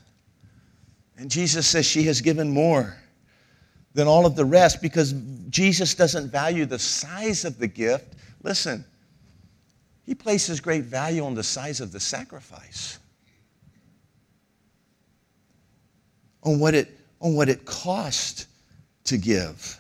And 1.16 1.28
Jesus 1.28 1.66
says 1.66 1.84
she 1.84 2.04
has 2.04 2.20
given 2.20 2.48
more 2.48 2.96
than 3.94 4.06
all 4.06 4.24
of 4.24 4.36
the 4.36 4.44
rest 4.44 4.80
because 4.80 5.14
Jesus 5.50 5.96
doesn't 5.96 6.30
value 6.30 6.64
the 6.64 6.78
size 6.78 7.44
of 7.44 7.58
the 7.58 7.66
gift. 7.66 8.14
Listen, 8.44 8.84
he 10.06 10.14
places 10.14 10.60
great 10.60 10.84
value 10.84 11.24
on 11.24 11.34
the 11.34 11.42
size 11.42 11.80
of 11.80 11.90
the 11.90 11.98
sacrifice. 11.98 13.00
On 16.42 16.58
what 16.58 16.74
it, 16.74 16.88
on 17.20 17.34
what 17.34 17.48
it 17.48 17.64
cost 17.64 18.46
to 19.04 19.16
give. 19.16 19.78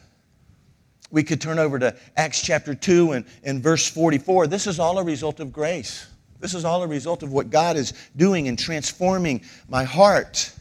We 1.10 1.22
could 1.22 1.40
turn 1.40 1.58
over 1.58 1.78
to 1.78 1.96
Acts 2.16 2.42
chapter 2.42 2.74
2 2.74 3.12
and, 3.12 3.24
and 3.42 3.62
verse 3.62 3.88
44. 3.88 4.46
This 4.46 4.66
is 4.66 4.78
all 4.78 4.98
a 4.98 5.04
result 5.04 5.40
of 5.40 5.52
grace. 5.52 6.06
This 6.40 6.54
is 6.54 6.64
all 6.64 6.82
a 6.82 6.86
result 6.86 7.22
of 7.22 7.32
what 7.32 7.50
God 7.50 7.76
is 7.76 7.94
doing 8.16 8.48
and 8.48 8.58
transforming 8.58 9.42
my 9.68 9.84
heart. 9.84 10.52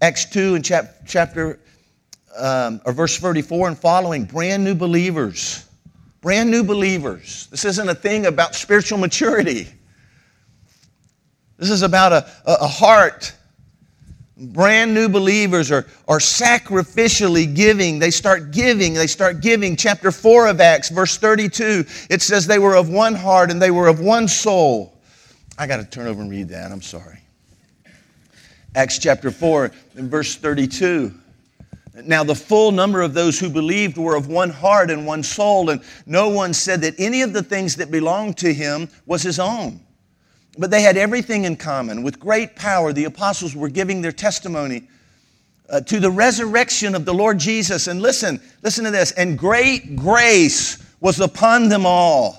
Acts 0.00 0.24
2 0.26 0.54
and 0.54 0.64
chap, 0.64 0.96
chapter 1.06 1.60
um, 2.36 2.80
or 2.84 2.92
verse 2.92 3.16
34 3.18 3.68
and 3.68 3.78
following, 3.78 4.24
brand 4.24 4.64
new 4.64 4.74
believers. 4.74 5.64
Brand 6.20 6.50
new 6.50 6.64
believers. 6.64 7.46
This 7.50 7.64
isn't 7.64 7.88
a 7.88 7.94
thing 7.94 8.26
about 8.26 8.54
spiritual 8.54 8.98
maturity. 8.98 9.68
This 11.56 11.70
is 11.70 11.82
about 11.82 12.12
a, 12.12 12.26
a 12.46 12.66
heart 12.66 13.32
Brand 14.38 14.92
new 14.92 15.08
believers 15.08 15.70
are, 15.70 15.86
are 16.08 16.18
sacrificially 16.18 17.54
giving. 17.54 17.98
They 17.98 18.10
start 18.10 18.50
giving. 18.50 18.92
They 18.92 19.06
start 19.06 19.40
giving. 19.40 19.76
Chapter 19.76 20.12
4 20.12 20.48
of 20.48 20.60
Acts, 20.60 20.90
verse 20.90 21.16
32, 21.16 21.86
it 22.10 22.20
says 22.20 22.46
they 22.46 22.58
were 22.58 22.76
of 22.76 22.90
one 22.90 23.14
heart 23.14 23.50
and 23.50 23.60
they 23.62 23.70
were 23.70 23.88
of 23.88 24.00
one 24.00 24.28
soul. 24.28 24.92
I 25.58 25.66
got 25.66 25.78
to 25.78 25.84
turn 25.84 26.06
over 26.06 26.20
and 26.20 26.30
read 26.30 26.50
that. 26.50 26.70
I'm 26.70 26.82
sorry. 26.82 27.18
Acts 28.74 28.98
chapter 28.98 29.30
4 29.30 29.70
and 29.96 30.10
verse 30.10 30.36
32. 30.36 31.14
Now, 32.04 32.22
the 32.22 32.34
full 32.34 32.72
number 32.72 33.00
of 33.00 33.14
those 33.14 33.38
who 33.38 33.48
believed 33.48 33.96
were 33.96 34.16
of 34.16 34.28
one 34.28 34.50
heart 34.50 34.90
and 34.90 35.06
one 35.06 35.22
soul, 35.22 35.70
and 35.70 35.82
no 36.04 36.28
one 36.28 36.52
said 36.52 36.82
that 36.82 36.94
any 36.98 37.22
of 37.22 37.32
the 37.32 37.42
things 37.42 37.76
that 37.76 37.90
belonged 37.90 38.36
to 38.38 38.52
him 38.52 38.90
was 39.06 39.22
his 39.22 39.38
own. 39.38 39.80
But 40.58 40.70
they 40.70 40.82
had 40.82 40.96
everything 40.96 41.44
in 41.44 41.56
common. 41.56 42.02
With 42.02 42.18
great 42.18 42.56
power, 42.56 42.92
the 42.92 43.04
apostles 43.04 43.54
were 43.54 43.68
giving 43.68 44.00
their 44.00 44.12
testimony 44.12 44.88
uh, 45.68 45.80
to 45.82 46.00
the 46.00 46.10
resurrection 46.10 46.94
of 46.94 47.04
the 47.04 47.14
Lord 47.14 47.38
Jesus. 47.38 47.86
And 47.88 48.00
listen, 48.00 48.40
listen 48.62 48.84
to 48.84 48.90
this. 48.90 49.12
And 49.12 49.38
great 49.38 49.96
grace 49.96 50.82
was 51.00 51.20
upon 51.20 51.68
them 51.68 51.84
all. 51.84 52.38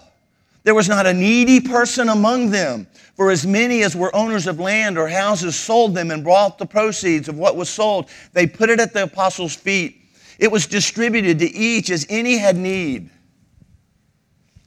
There 0.64 0.76
was 0.76 0.90
not 0.90 1.06
a 1.06 1.14
needy 1.14 1.60
person 1.60 2.10
among 2.10 2.50
them. 2.50 2.88
For 3.16 3.32
as 3.32 3.48
many 3.48 3.84
as 3.84 3.96
were 3.96 4.16
owners 4.16 4.46
of 4.46 4.60
land 4.60 4.98
or 4.98 5.08
houses 5.08 5.56
sold 5.56 5.96
them 5.96 6.12
and 6.12 6.24
brought 6.24 6.60
the 6.60 6.66
proceeds 6.66 7.28
of 7.28 7.38
what 7.38 7.56
was 7.56 7.70
sold. 7.70 8.10
They 8.34 8.46
put 8.46 8.70
it 8.70 8.80
at 8.80 8.94
the 8.94 9.04
apostles' 9.04 9.56
feet. 9.56 10.04
It 10.38 10.52
was 10.52 10.68
distributed 10.68 11.40
to 11.40 11.52
each 11.52 11.90
as 11.90 12.06
any 12.10 12.38
had 12.38 12.56
need. 12.56 13.10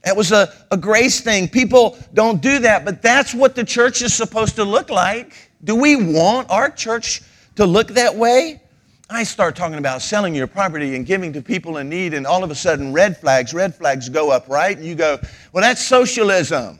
That 0.03 0.17
was 0.17 0.31
a, 0.31 0.51
a 0.71 0.77
grace 0.77 1.21
thing. 1.21 1.47
People 1.47 1.97
don't 2.13 2.41
do 2.41 2.59
that, 2.59 2.85
but 2.85 3.01
that's 3.01 3.33
what 3.35 3.55
the 3.55 3.63
church 3.63 4.01
is 4.01 4.13
supposed 4.13 4.55
to 4.55 4.63
look 4.63 4.89
like. 4.89 5.51
Do 5.63 5.75
we 5.75 5.95
want 5.95 6.49
our 6.49 6.69
church 6.71 7.21
to 7.55 7.65
look 7.65 7.89
that 7.89 8.15
way? 8.15 8.61
I 9.09 9.23
start 9.23 9.55
talking 9.55 9.77
about 9.77 10.01
selling 10.01 10.33
your 10.33 10.47
property 10.47 10.95
and 10.95 11.05
giving 11.05 11.33
to 11.33 11.41
people 11.41 11.77
in 11.77 11.89
need, 11.89 12.13
and 12.13 12.25
all 12.25 12.43
of 12.43 12.49
a 12.49 12.55
sudden, 12.55 12.93
red 12.93 13.17
flags, 13.17 13.53
red 13.53 13.75
flags 13.75 14.07
go 14.09 14.31
up, 14.31 14.47
right? 14.47 14.75
And 14.75 14.85
you 14.85 14.95
go, 14.95 15.19
well, 15.51 15.61
that's 15.61 15.85
socialism. 15.85 16.79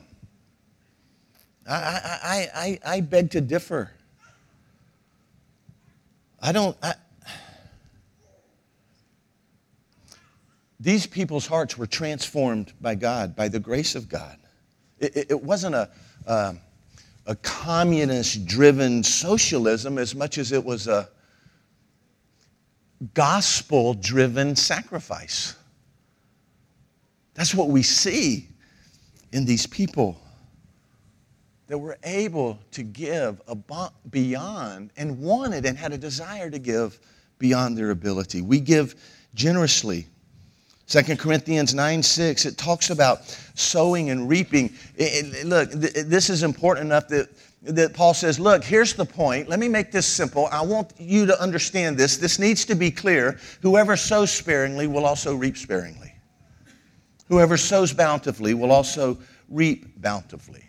I, 1.70 1.74
I, 1.76 2.48
I, 2.56 2.80
I 2.96 3.02
beg 3.02 3.32
to 3.32 3.42
differ. 3.42 3.92
I 6.42 6.52
don't. 6.52 6.76
These 10.82 11.06
people's 11.06 11.46
hearts 11.46 11.78
were 11.78 11.86
transformed 11.86 12.74
by 12.82 12.96
God, 12.96 13.36
by 13.36 13.48
the 13.48 13.60
grace 13.60 13.94
of 13.94 14.10
God. 14.10 14.38
It, 14.98 15.30
it, 15.30 15.42
wasn't 15.42 15.76
a, 15.76 15.90
um, 16.26 16.60
a, 17.28 17.32
a 17.32 17.36
communist 17.36 18.48
driven 18.48 19.04
socialism 19.04 20.00
as 20.00 20.16
much 20.16 20.40
as 20.40 20.52
it 20.52 20.64
was 20.64 20.88
a 20.88 21.08
gospel 23.14 23.94
driven 23.94 24.56
sacrifice. 24.56 25.56
That's 27.36 27.54
what 27.54 27.70
we 27.70 27.84
see 27.84 28.48
in 29.32 29.46
these 29.46 29.68
people 29.68 30.20
that 31.68 31.78
were 31.78 31.98
able 32.04 32.60
to 32.72 32.82
give 32.82 33.40
beyond 34.10 34.92
and 34.98 35.20
wanted 35.20 35.66
and 35.68 35.78
had 35.78 35.94
a 35.94 35.98
desire 35.98 36.50
to 36.50 36.60
give 36.60 37.00
beyond 37.38 37.78
their 37.78 37.92
ability. 37.92 38.42
We 38.42 38.60
give 38.60 38.96
generously. 39.36 40.08
2 40.92 41.16
Corinthians 41.16 41.74
9 41.74 42.04
6, 42.04 42.46
it 42.46 42.58
talks 42.58 42.90
about 42.90 43.22
sowing 43.56 44.10
and 44.10 44.28
reaping. 44.28 44.66
It, 44.98 45.34
it, 45.34 45.46
look, 45.46 45.72
th- 45.72 46.06
this 46.06 46.30
is 46.30 46.44
important 46.44 46.88
enough 46.88 47.08
that, 47.08 47.30
that 47.62 47.94
Paul 47.94 48.14
says, 48.14 48.42
Look, 48.42 48.62
here's 48.62 48.94
the 48.94 49.06
point. 49.06 49.48
Let 49.48 49.60
me 49.60 49.70
make 49.70 49.94
this 49.94 50.06
simple. 50.06 50.50
I 50.52 50.62
want 50.62 50.92
you 51.00 51.26
to 51.28 51.42
understand 51.42 51.98
this. 51.98 52.18
This 52.18 52.40
needs 52.40 52.66
to 52.66 52.76
be 52.76 52.92
clear. 52.92 53.40
Whoever 53.62 53.96
sows 53.96 54.32
sparingly 54.32 54.88
will 54.88 55.06
also 55.06 55.34
reap 55.34 55.56
sparingly. 55.56 56.14
Whoever 57.30 57.56
sows 57.56 57.94
bountifully 57.94 58.54
will 58.54 58.74
also 58.74 59.18
reap 59.48 60.02
bountifully. 60.02 60.66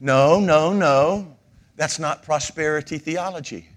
No, 0.00 0.40
no, 0.40 0.72
no. 0.72 1.36
That's 1.76 1.98
not 1.98 2.22
prosperity 2.22 2.96
theology. 2.96 3.68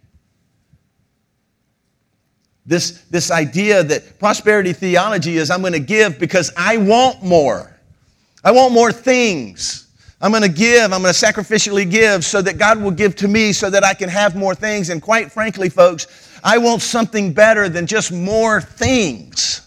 This, 2.68 3.02
this 3.10 3.32
idea 3.32 3.82
that 3.82 4.20
prosperity 4.20 4.74
theology 4.74 5.38
is 5.38 5.50
I'm 5.50 5.62
going 5.62 5.74
to 5.74 5.80
give 5.80 6.20
because 6.20 6.52
I 6.58 6.76
want 6.78 7.24
more. 7.24 7.80
I 8.44 8.52
want 8.52 8.74
more 8.74 8.92
things. 8.92 9.88
I'm 10.20 10.32
going 10.32 10.44
to 10.44 10.50
give, 10.50 10.92
I'm 10.92 11.02
going 11.02 11.14
to 11.14 11.20
sacrificially 11.20 11.90
give 11.90 12.26
so 12.26 12.42
that 12.42 12.58
God 12.58 12.82
will 12.82 12.92
give 12.92 13.16
to 13.18 13.28
me 13.28 13.54
so 13.54 13.70
that 13.70 13.84
I 13.84 13.94
can 13.94 14.10
have 14.10 14.36
more 14.36 14.54
things. 14.54 14.90
And 14.90 15.02
quite 15.02 15.32
frankly, 15.32 15.70
folks, 15.70 16.40
I 16.44 16.58
want 16.58 16.82
something 16.82 17.34
better 17.34 17.70
than 17.70 17.88
just 17.88 18.12
more 18.12 18.60
things. 18.60 19.62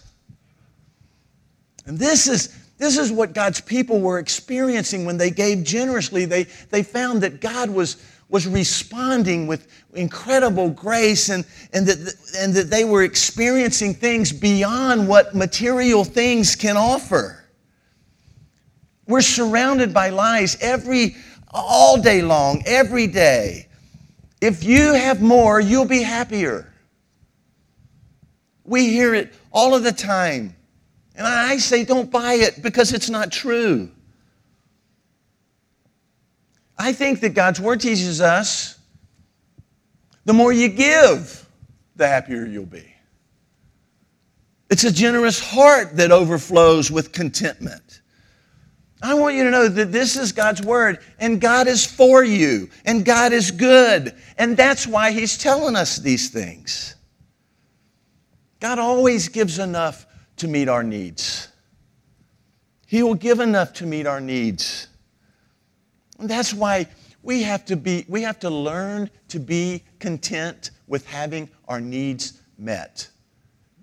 And 1.85 1.97
this 1.97 2.27
is, 2.27 2.55
this 2.77 2.97
is 2.97 3.11
what 3.11 3.33
God's 3.33 3.61
people 3.61 3.99
were 3.99 4.19
experiencing 4.19 5.05
when 5.05 5.17
they 5.17 5.31
gave 5.31 5.63
generously. 5.63 6.25
They, 6.25 6.43
they 6.69 6.83
found 6.83 7.23
that 7.23 7.41
God 7.41 7.69
was, 7.69 7.97
was 8.31 8.47
responding 8.47 9.45
with 9.45 9.67
incredible 9.93 10.69
grace 10.69 11.29
and, 11.29 11.45
and, 11.73 11.85
that, 11.85 12.15
and 12.37 12.53
that 12.53 12.69
they 12.69 12.85
were 12.85 13.03
experiencing 13.03 13.93
things 13.93 14.31
beyond 14.31 15.07
what 15.07 15.35
material 15.35 16.05
things 16.05 16.55
can 16.55 16.77
offer. 16.77 17.43
We're 19.05 19.21
surrounded 19.21 19.93
by 19.93 20.09
lies 20.09 20.57
every, 20.61 21.17
all 21.51 22.01
day 22.01 22.21
long, 22.21 22.63
every 22.65 23.05
day. 23.05 23.67
If 24.39 24.63
you 24.63 24.93
have 24.93 25.21
more, 25.21 25.59
you'll 25.59 25.85
be 25.85 26.01
happier. 26.01 26.73
We 28.63 28.87
hear 28.87 29.13
it 29.13 29.33
all 29.51 29.75
of 29.75 29.83
the 29.83 29.91
time. 29.91 30.55
And 31.15 31.27
I 31.27 31.57
say, 31.57 31.83
don't 31.83 32.09
buy 32.09 32.35
it 32.35 32.63
because 32.63 32.93
it's 32.93 33.09
not 33.09 33.29
true. 33.29 33.91
I 36.81 36.93
think 36.93 37.19
that 37.19 37.35
God's 37.35 37.61
Word 37.61 37.79
teaches 37.79 38.21
us 38.21 38.79
the 40.25 40.33
more 40.33 40.51
you 40.51 40.67
give, 40.67 41.47
the 41.95 42.07
happier 42.07 42.43
you'll 42.43 42.65
be. 42.65 42.91
It's 44.67 44.83
a 44.83 44.91
generous 44.91 45.39
heart 45.39 45.95
that 45.97 46.11
overflows 46.11 46.89
with 46.89 47.11
contentment. 47.11 48.01
I 48.99 49.13
want 49.13 49.35
you 49.35 49.43
to 49.43 49.51
know 49.51 49.67
that 49.67 49.91
this 49.91 50.17
is 50.17 50.31
God's 50.31 50.63
Word, 50.63 50.97
and 51.19 51.39
God 51.39 51.67
is 51.67 51.85
for 51.85 52.23
you, 52.23 52.67
and 52.83 53.05
God 53.05 53.31
is 53.31 53.51
good. 53.51 54.15
And 54.39 54.57
that's 54.57 54.87
why 54.87 55.11
He's 55.11 55.37
telling 55.37 55.75
us 55.75 55.97
these 55.97 56.31
things. 56.31 56.95
God 58.59 58.79
always 58.79 59.29
gives 59.29 59.59
enough 59.59 60.07
to 60.37 60.47
meet 60.47 60.67
our 60.67 60.81
needs. 60.81 61.47
He 62.87 63.03
will 63.03 63.13
give 63.13 63.39
enough 63.39 63.71
to 63.73 63.85
meet 63.85 64.07
our 64.07 64.19
needs. 64.19 64.87
And 66.21 66.29
that's 66.29 66.53
why 66.53 66.85
we 67.23 67.41
have 67.41 67.65
to 67.65 67.75
be 67.75 68.05
we 68.07 68.21
have 68.21 68.39
to 68.41 68.49
learn 68.49 69.09
to 69.29 69.39
be 69.39 69.83
content 69.97 70.69
with 70.87 71.05
having 71.07 71.49
our 71.67 71.81
needs 71.81 72.41
met. 72.59 73.09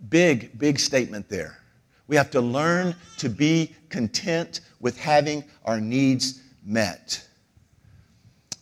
Big 0.09 0.57
big 0.57 0.79
statement 0.79 1.29
there. 1.29 1.59
We 2.07 2.15
have 2.15 2.31
to 2.31 2.41
learn 2.41 2.95
to 3.19 3.29
be 3.29 3.75
content 3.89 4.61
with 4.81 4.99
having 4.99 5.43
our 5.65 5.81
needs 5.81 6.41
met. 6.65 7.27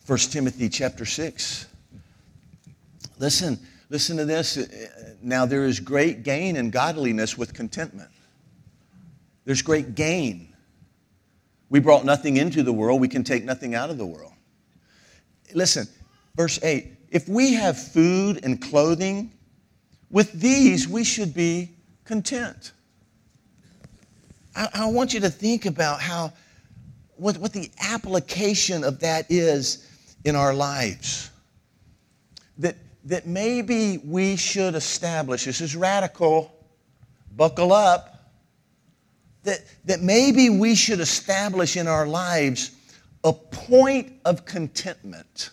1 0.07 0.17
Timothy 0.17 0.69
chapter 0.69 1.05
6. 1.05 1.67
Listen, 3.19 3.59
listen 3.89 4.17
to 4.17 4.25
this. 4.25 4.57
Now, 5.21 5.45
there 5.45 5.65
is 5.65 5.79
great 5.79 6.23
gain 6.23 6.55
in 6.55 6.71
godliness 6.71 7.37
with 7.37 7.53
contentment. 7.53 8.09
There's 9.45 9.61
great 9.61 9.95
gain. 9.95 10.53
We 11.69 11.79
brought 11.79 12.05
nothing 12.05 12.37
into 12.37 12.63
the 12.63 12.73
world, 12.73 13.01
we 13.01 13.07
can 13.07 13.23
take 13.23 13.43
nothing 13.43 13.75
out 13.75 13.89
of 13.89 13.97
the 13.97 14.05
world. 14.05 14.33
Listen, 15.53 15.87
verse 16.35 16.59
8 16.63 16.93
if 17.09 17.29
we 17.29 17.53
have 17.53 17.79
food 17.79 18.41
and 18.43 18.61
clothing, 18.61 19.31
with 20.09 20.31
these 20.33 20.87
we 20.87 21.05
should 21.05 21.33
be 21.33 21.71
content. 22.03 22.73
I, 24.55 24.67
I 24.73 24.85
want 24.87 25.13
you 25.13 25.21
to 25.21 25.29
think 25.29 25.65
about 25.65 26.01
how, 26.01 26.33
what, 27.15 27.37
what 27.37 27.53
the 27.53 27.71
application 27.81 28.83
of 28.83 28.99
that 28.99 29.25
is 29.29 29.87
in 30.25 30.35
our 30.35 30.53
lives. 30.53 31.31
That 32.57 32.75
that 33.07 33.25
maybe 33.25 33.99
we 33.99 34.35
should 34.35 34.75
establish, 34.75 35.45
this 35.45 35.61
is 35.61 35.75
radical, 35.77 36.51
buckle 37.35 37.71
up, 37.71 38.16
that, 39.47 39.63
that 39.85 40.01
maybe 40.01 40.49
we 40.49 40.75
should 40.75 40.99
establish 40.99 41.77
in 41.77 41.87
our 41.87 42.05
lives 42.05 42.71
a 43.23 43.31
point 43.31 44.11
of 44.25 44.43
contentment. 44.43 45.51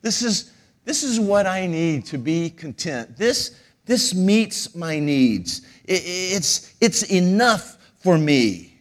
This 0.00 0.22
is, 0.22 0.50
this 0.84 1.04
is 1.04 1.20
what 1.20 1.46
I 1.46 1.68
need 1.68 2.04
to 2.06 2.18
be 2.18 2.50
content. 2.50 3.16
This, 3.16 3.60
this 3.86 4.12
meets 4.12 4.74
my 4.74 4.98
needs. 4.98 5.62
It, 5.84 6.02
it's, 6.04 6.74
it's 6.80 7.04
enough 7.12 7.78
for 8.00 8.18
me. 8.18 8.76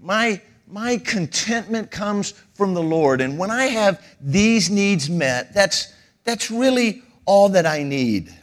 My, 0.00 0.40
my 0.66 0.96
contentment 0.96 1.90
comes 1.90 2.30
from 2.54 2.72
the 2.72 2.82
Lord. 2.82 3.20
And 3.20 3.38
when 3.38 3.50
I 3.50 3.64
have 3.64 4.02
these 4.18 4.70
needs 4.70 5.10
met, 5.10 5.52
that's, 5.52 5.92
that's 6.24 6.50
really 6.50 7.02
all 7.26 7.50
that 7.50 7.66
I 7.66 7.82
need. 7.82 8.34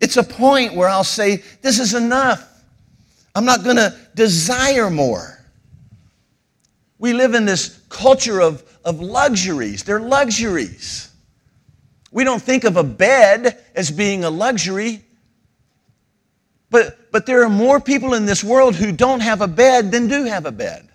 It's 0.00 0.16
a 0.16 0.22
point 0.22 0.74
where 0.74 0.88
I'll 0.88 1.02
say, 1.02 1.42
This 1.62 1.80
is 1.80 1.94
enough. 1.94 2.44
I'm 3.38 3.44
not 3.44 3.62
going 3.62 3.76
to 3.76 3.96
desire 4.16 4.90
more. 4.90 5.38
We 6.98 7.12
live 7.12 7.34
in 7.34 7.44
this 7.44 7.80
culture 7.88 8.42
of, 8.42 8.64
of 8.84 8.98
luxuries. 8.98 9.84
They're 9.84 10.00
luxuries. 10.00 11.08
We 12.10 12.24
don't 12.24 12.42
think 12.42 12.64
of 12.64 12.76
a 12.76 12.82
bed 12.82 13.64
as 13.76 13.92
being 13.92 14.24
a 14.24 14.30
luxury, 14.30 15.04
but, 16.68 17.12
but 17.12 17.26
there 17.26 17.44
are 17.44 17.48
more 17.48 17.78
people 17.78 18.14
in 18.14 18.26
this 18.26 18.42
world 18.42 18.74
who 18.74 18.90
don't 18.90 19.20
have 19.20 19.40
a 19.40 19.46
bed 19.46 19.92
than 19.92 20.08
do 20.08 20.24
have 20.24 20.44
a 20.44 20.50
bed. 20.50 20.88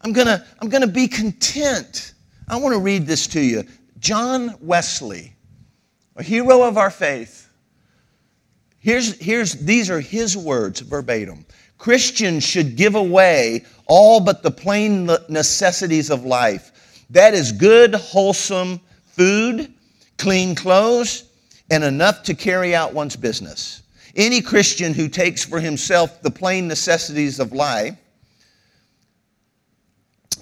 I'm 0.00 0.14
gonna, 0.14 0.46
I'm 0.58 0.70
gonna 0.70 0.86
be 0.86 1.06
content. 1.06 2.14
I 2.48 2.56
want 2.56 2.72
to 2.72 2.80
read 2.80 3.06
this 3.06 3.26
to 3.26 3.42
you. 3.42 3.64
John 3.98 4.56
Wesley, 4.62 5.34
a 6.16 6.22
hero 6.22 6.62
of 6.62 6.78
our 6.78 6.90
faith. 6.90 7.39
Here's, 8.80 9.18
here's, 9.18 9.52
these 9.54 9.90
are 9.90 10.00
his 10.00 10.36
words 10.36 10.80
verbatim. 10.80 11.44
Christians 11.78 12.44
should 12.44 12.76
give 12.76 12.94
away 12.94 13.64
all 13.86 14.20
but 14.20 14.42
the 14.42 14.50
plain 14.50 15.08
necessities 15.28 16.10
of 16.10 16.24
life. 16.24 17.04
That 17.10 17.34
is 17.34 17.52
good, 17.52 17.94
wholesome 17.94 18.80
food, 19.06 19.72
clean 20.18 20.54
clothes, 20.54 21.24
and 21.70 21.84
enough 21.84 22.22
to 22.24 22.34
carry 22.34 22.74
out 22.74 22.92
one's 22.94 23.16
business. 23.16 23.82
Any 24.16 24.40
Christian 24.40 24.92
who 24.92 25.08
takes 25.08 25.44
for 25.44 25.60
himself 25.60 26.20
the 26.22 26.30
plain 26.30 26.66
necessities 26.66 27.38
of 27.38 27.52
life 27.52 27.96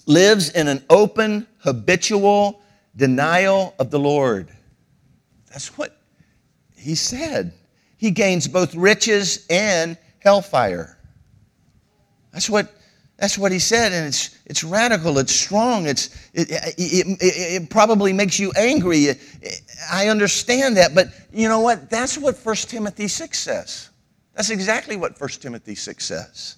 lives 0.07 0.51
in 0.51 0.69
an 0.69 0.83
open, 0.89 1.47
habitual 1.59 2.63
denial 2.97 3.75
of 3.79 3.91
the 3.91 3.99
Lord. 3.99 4.49
That's 5.51 5.77
what 5.77 6.01
he 6.77 6.95
said. 6.95 7.53
He 7.99 8.11
gains 8.13 8.49
both 8.49 8.75
riches 8.75 9.45
and 9.51 9.99
hellfire. 10.21 10.97
That's 12.33 12.49
what, 12.49 12.73
that's 13.17 13.37
what 13.37 13.51
he 13.51 13.59
said, 13.59 13.93
and 13.93 14.07
it's, 14.07 14.39
it's 14.47 14.63
radical, 14.63 15.19
it's 15.19 15.35
strong, 15.35 15.87
it's, 15.87 16.15
it, 16.33 16.49
it, 16.51 17.07
it, 17.21 17.63
it 17.63 17.71
probably 17.71 18.13
makes 18.13 18.39
you 18.39 18.53
angry. 18.57 19.09
I 19.91 20.09
understand 20.09 20.77
that, 20.77 20.95
but 20.95 21.09
you 21.33 21.49
know 21.49 21.61
what? 21.61 21.91
That's 21.91 22.17
what 22.17 22.37
1 22.37 22.55
Timothy 22.57 23.09
6 23.09 23.37
says. 23.39 23.91
That's 24.35 24.51
exactly 24.51 24.97
what 24.97 25.21
1 25.21 25.29
Timothy 25.41 25.75
6 25.75 26.05
says. 26.05 26.57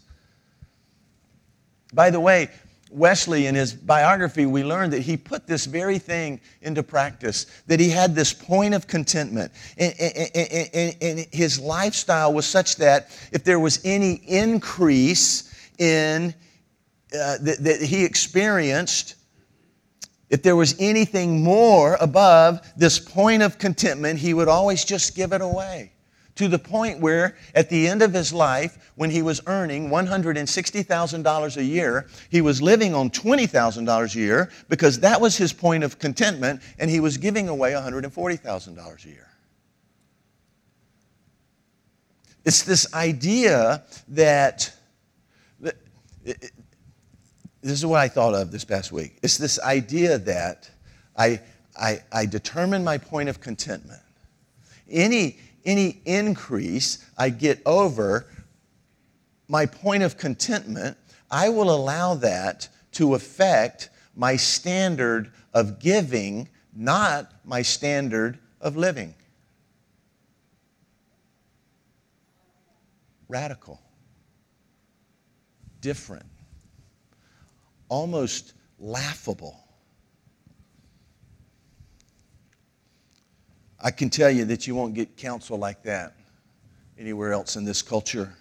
By 1.95 2.11
the 2.11 2.21
way, 2.21 2.51
Wesley, 2.91 3.47
in 3.47 3.55
his 3.55 3.73
biography, 3.73 4.47
we 4.47 4.65
learn 4.65 4.91
that 4.91 5.03
he 5.03 5.17
put 5.17 5.47
this 5.47 5.65
very 5.65 5.99
thing 5.99 6.41
into 6.63 6.83
practice, 6.83 7.47
that 7.67 7.81
he 7.81 7.89
had 7.89 8.15
this 8.15 8.33
point 8.33 8.75
of 8.75 8.87
contentment. 8.87 9.53
And, 9.79 9.95
and, 9.99 10.31
and, 10.75 10.97
and, 11.01 11.27
his 11.33 11.61
lifestyle 11.61 12.33
was 12.33 12.47
such 12.47 12.77
that 12.77 13.17
if 13.33 13.45
there 13.45 13.61
was 13.61 13.81
any 13.85 14.15
increase 14.27 15.55
in 15.79 16.35
uh, 17.13 17.39
that, 17.41 17.57
that 17.61 17.83
he 17.83 18.05
experienced, 18.05 19.17
if 20.29 20.43
there 20.43 20.57
was 20.57 20.77
anything 20.79 21.43
more 21.43 21.97
above 22.01 22.61
this 22.77 22.99
point 22.99 23.43
of 23.43 23.59
contentment, 23.59 24.19
he 24.19 24.35
would 24.35 24.49
always 24.49 24.85
just 24.85 25.17
give 25.17 25.33
it 25.33 25.41
away 25.41 25.93
to 26.37 26.49
the 26.49 26.59
point 26.59 27.01
where 27.01 27.37
at 27.55 27.69
the 27.69 27.87
end 27.87 28.03
of 28.03 28.13
his 28.13 28.33
life, 28.33 28.93
when 28.97 29.11
he 29.11 29.23
was 29.23 29.41
earning 29.47 29.89
$160,000 29.91 31.57
a 31.57 31.65
year, 31.65 32.07
he 32.31 32.41
was 32.41 32.63
living 32.63 32.95
on 32.95 33.11
$20,000 33.11 34.15
a 34.15 34.19
year 34.19 34.51
because 34.69 35.01
that 35.01 35.21
was 35.21 35.37
his 35.37 35.53
point 35.53 35.85
of 35.85 35.99
contentment, 35.99 36.63
and 36.79 36.91
he 36.91 37.01
was 37.01 37.17
giving 37.17 37.49
away 37.49 37.73
$140,000 37.73 39.05
a 39.05 39.09
year. 39.09 39.27
It's 42.45 42.63
this 42.63 42.93
idea 42.95 43.85
that, 44.09 44.73
that 45.61 45.77
this 46.25 47.73
is 47.73 47.85
what 47.85 48.01
I 48.01 48.09
thought 48.09 48.35
of 48.35 48.51
this 48.51 48.65
past 48.65 48.93
week. 48.93 49.19
It's 49.23 49.37
this 49.37 49.61
idea 49.61 50.19
that 50.19 50.71
I, 51.17 51.41
I, 51.79 52.01
I 52.11 52.27
determine 52.27 52.83
my 52.83 52.99
point 52.99 53.29
of 53.29 53.41
contentment. 53.41 54.01
Any, 54.91 55.39
any 55.65 56.01
increase 56.05 57.05
I 57.17 57.31
get 57.31 57.61
over 57.67 58.27
my 59.49 59.67
point 59.67 60.03
of 60.03 60.17
contentment, 60.17 60.97
I 61.31 61.49
will 61.49 61.71
allow 61.71 62.15
that 62.15 62.69
to 62.93 63.15
affect 63.15 63.91
my 64.15 64.37
standard 64.37 65.33
of 65.53 65.79
giving, 65.81 66.49
not 66.75 67.33
my 67.45 67.63
standard 67.63 68.39
of 68.61 68.77
living. 68.77 69.15
Radical, 73.29 73.81
different, 75.81 76.27
almost 77.89 78.55
laughable. 78.79 79.57
I 83.83 83.91
can 83.91 84.11
tell 84.11 84.31
you 84.31 84.45
that 84.47 84.67
you 84.67 84.75
won't 84.75 84.95
get 84.95 85.17
counsel 85.17 85.59
like 85.59 85.83
that 85.85 86.15
anywhere 86.99 87.33
else 87.33 87.57
in 87.57 87.65
this 87.65 87.81
culture. 87.81 88.35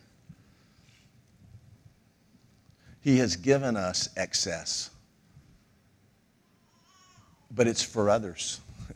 He 3.01 3.17
has 3.19 3.37
given 3.37 3.77
us 3.77 4.09
excess, 4.17 4.89
but 7.51 7.67
it's 7.67 7.83
for 7.83 8.09
others. 8.09 8.59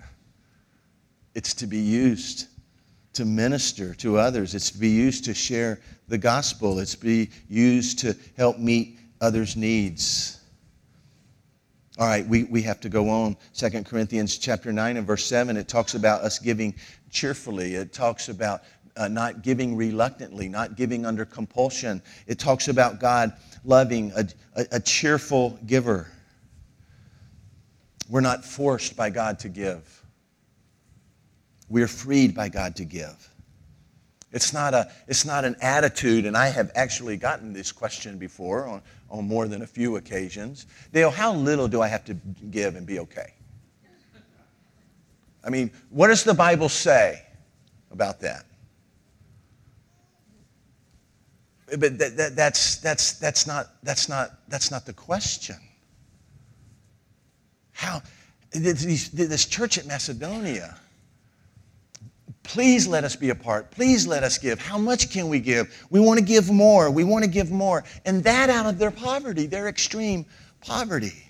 It's 1.36 1.56
to 1.56 1.66
be 1.66 1.80
used 1.80 2.48
to 3.14 3.26
minister 3.26 3.96
to 3.96 4.20
others, 4.20 4.54
it's 4.54 4.70
to 4.70 4.78
be 4.78 4.90
used 4.90 5.26
to 5.26 5.34
share 5.34 5.80
the 6.08 6.18
gospel, 6.18 6.78
it's 6.78 6.94
to 6.94 7.02
be 7.02 7.32
used 7.50 7.98
to 8.00 8.16
help 8.38 8.60
meet 8.60 9.00
others' 9.20 9.56
needs. 9.56 10.43
All 12.00 12.08
right, 12.08 12.26
we, 12.28 12.46
we 12.46 12.64
have 12.64 12.80
to 12.82 12.90
go 12.90 13.10
on. 13.10 13.38
2 13.54 13.84
Corinthians 13.84 14.38
chapter 14.40 14.74
9 14.74 14.98
and 14.98 15.06
verse 15.06 15.26
7, 15.26 15.56
it 15.58 15.68
talks 15.68 15.94
about 15.94 16.22
us 16.22 16.40
giving 16.40 16.74
cheerfully. 17.12 17.76
It 17.76 17.94
talks 17.94 18.30
about 18.30 18.64
uh, 18.98 19.08
not 19.08 19.44
giving 19.44 19.76
reluctantly, 19.76 20.50
not 20.50 20.76
giving 20.76 21.06
under 21.06 21.24
compulsion. 21.24 22.02
It 22.26 22.40
talks 22.40 22.68
about 22.68 23.00
God 23.00 23.34
loving 23.64 24.12
a, 24.16 24.28
a, 24.56 24.66
a 24.74 24.80
cheerful 24.80 25.60
giver. 25.68 26.08
We're 28.10 28.22
not 28.22 28.44
forced 28.44 28.96
by 28.96 29.12
God 29.12 29.38
to 29.40 29.50
give. 29.50 30.04
We're 31.70 31.88
freed 31.88 32.34
by 32.34 32.50
God 32.50 32.76
to 32.78 32.86
give. 32.86 33.30
It's 34.32 34.52
not, 34.52 34.74
a, 34.74 34.92
it's 35.08 35.26
not 35.26 35.46
an 35.46 35.56
attitude, 35.62 36.26
and 36.26 36.36
I 36.36 36.48
have 36.48 36.72
actually 36.74 37.18
gotten 37.18 37.54
this 37.54 37.72
question 37.72 38.18
before 38.18 38.66
on, 38.66 38.82
on 39.14 39.28
more 39.28 39.48
than 39.48 39.62
a 39.62 39.68
few 39.68 39.96
occasions. 39.98 40.66
Dale, 40.92 41.12
how 41.12 41.34
little 41.34 41.68
do 41.68 41.82
I 41.82 41.88
have 41.88 42.04
to 42.06 42.16
give 42.50 42.76
and 42.76 42.86
be 42.86 43.00
okay? 43.00 43.36
I 45.46 45.50
mean, 45.50 45.72
what 45.90 46.08
does 46.08 46.24
the 46.24 46.34
Bible 46.34 46.68
say 46.68 47.22
about 47.92 48.20
that? 48.22 48.46
But 51.78 51.98
that, 52.00 52.18
that, 52.18 52.36
that's, 52.36 52.78
that's, 52.78 53.14
that's, 53.14 53.46
not, 53.46 53.68
that's, 53.84 54.10
not, 54.10 54.32
that's 54.48 54.72
not 54.72 54.86
the 54.86 54.94
question. 54.94 55.58
How, 57.72 58.02
this, 58.52 59.10
this 59.10 59.46
church 59.46 59.78
at 59.78 59.86
Macedonia, 59.86 60.76
Please 62.44 62.88
let 62.88 63.06
us 63.06 63.16
be 63.16 63.30
a 63.30 63.36
part. 63.36 63.72
Please 63.72 64.06
let 64.06 64.24
us 64.24 64.38
give. 64.38 64.60
How 64.60 64.78
much 64.78 65.10
can 65.10 65.30
we 65.30 65.40
give? 65.40 65.86
We 65.90 66.00
want 66.02 66.20
to 66.20 66.26
give 66.26 66.52
more. 66.52 66.92
We 66.92 67.06
want 67.06 67.24
to 67.24 67.30
give 67.30 67.50
more. 67.52 67.86
And 68.06 68.24
that 68.26 68.50
out 68.50 68.66
of 68.66 68.78
their 68.78 68.92
poverty, 68.92 69.46
their 69.46 69.70
extreme 69.70 70.26
poverty. 70.62 71.24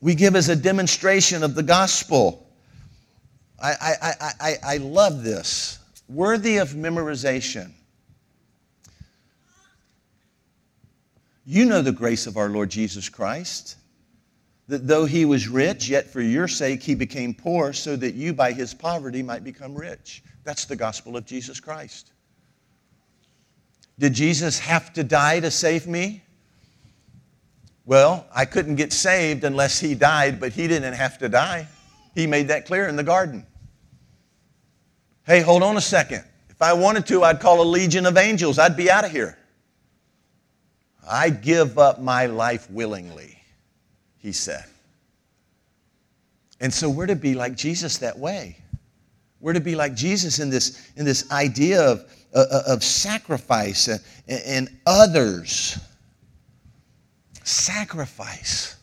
We 0.00 0.14
give 0.14 0.34
as 0.34 0.48
a 0.48 0.56
demonstration 0.56 1.42
of 1.42 1.54
the 1.54 1.62
gospel. 1.62 2.50
I, 3.62 3.96
I, 4.02 4.32
I, 4.40 4.54
I, 4.64 4.76
love 4.78 5.22
this. 5.22 5.78
Worthy 6.08 6.56
of 6.56 6.70
memorization. 6.70 7.70
You 11.44 11.66
know 11.66 11.82
the 11.82 11.92
grace 11.92 12.26
of 12.26 12.36
our 12.36 12.48
Lord 12.48 12.70
Jesus 12.70 13.08
Christ 13.08 13.76
that 14.68 14.86
though 14.86 15.04
he 15.04 15.24
was 15.24 15.48
rich, 15.48 15.88
yet 15.88 16.08
for 16.08 16.20
your 16.20 16.48
sake 16.48 16.82
he 16.82 16.94
became 16.94 17.34
poor, 17.34 17.72
so 17.72 17.96
that 17.96 18.14
you 18.14 18.32
by 18.32 18.52
his 18.52 18.72
poverty 18.72 19.22
might 19.22 19.44
become 19.44 19.74
rich. 19.74 20.22
That's 20.44 20.64
the 20.64 20.76
gospel 20.76 21.16
of 21.16 21.26
Jesus 21.26 21.60
Christ. 21.60 22.12
Did 23.98 24.14
Jesus 24.14 24.58
have 24.60 24.92
to 24.94 25.04
die 25.04 25.40
to 25.40 25.50
save 25.50 25.86
me? 25.86 26.22
Well, 27.84 28.26
I 28.34 28.44
couldn't 28.44 28.76
get 28.76 28.92
saved 28.92 29.44
unless 29.44 29.80
he 29.80 29.94
died, 29.94 30.38
but 30.38 30.52
he 30.52 30.68
didn't 30.68 30.94
have 30.94 31.18
to 31.18 31.28
die. 31.28 31.66
He 32.14 32.26
made 32.26 32.48
that 32.48 32.64
clear 32.64 32.86
in 32.86 32.96
the 32.96 33.02
garden. 33.02 33.46
Hey, 35.26 35.40
hold 35.40 35.62
on 35.62 35.76
a 35.76 35.80
second. 35.80 36.24
If 36.48 36.62
I 36.62 36.72
wanted 36.72 37.06
to, 37.06 37.24
I'd 37.24 37.40
call 37.40 37.60
a 37.60 37.64
legion 37.64 38.06
of 38.06 38.16
angels. 38.16 38.58
I'd 38.58 38.76
be 38.76 38.90
out 38.90 39.04
of 39.04 39.10
here. 39.10 39.36
I 41.08 41.30
give 41.30 41.78
up 41.78 42.00
my 42.00 42.26
life 42.26 42.70
willingly 42.70 43.41
he 44.22 44.32
said. 44.32 44.64
And 46.60 46.72
so 46.72 46.88
we're 46.88 47.06
to 47.06 47.16
be 47.16 47.34
like 47.34 47.56
Jesus 47.56 47.98
that 47.98 48.16
way. 48.16 48.56
We're 49.40 49.52
to 49.52 49.60
be 49.60 49.74
like 49.74 49.94
Jesus 49.94 50.38
in 50.38 50.48
this, 50.48 50.92
in 50.96 51.04
this 51.04 51.30
idea 51.32 51.82
of, 51.82 52.04
uh, 52.32 52.62
of 52.68 52.84
sacrifice 52.84 53.88
and, 53.88 54.00
and 54.28 54.78
others. 54.86 55.76
Sacrifice. 57.42 58.76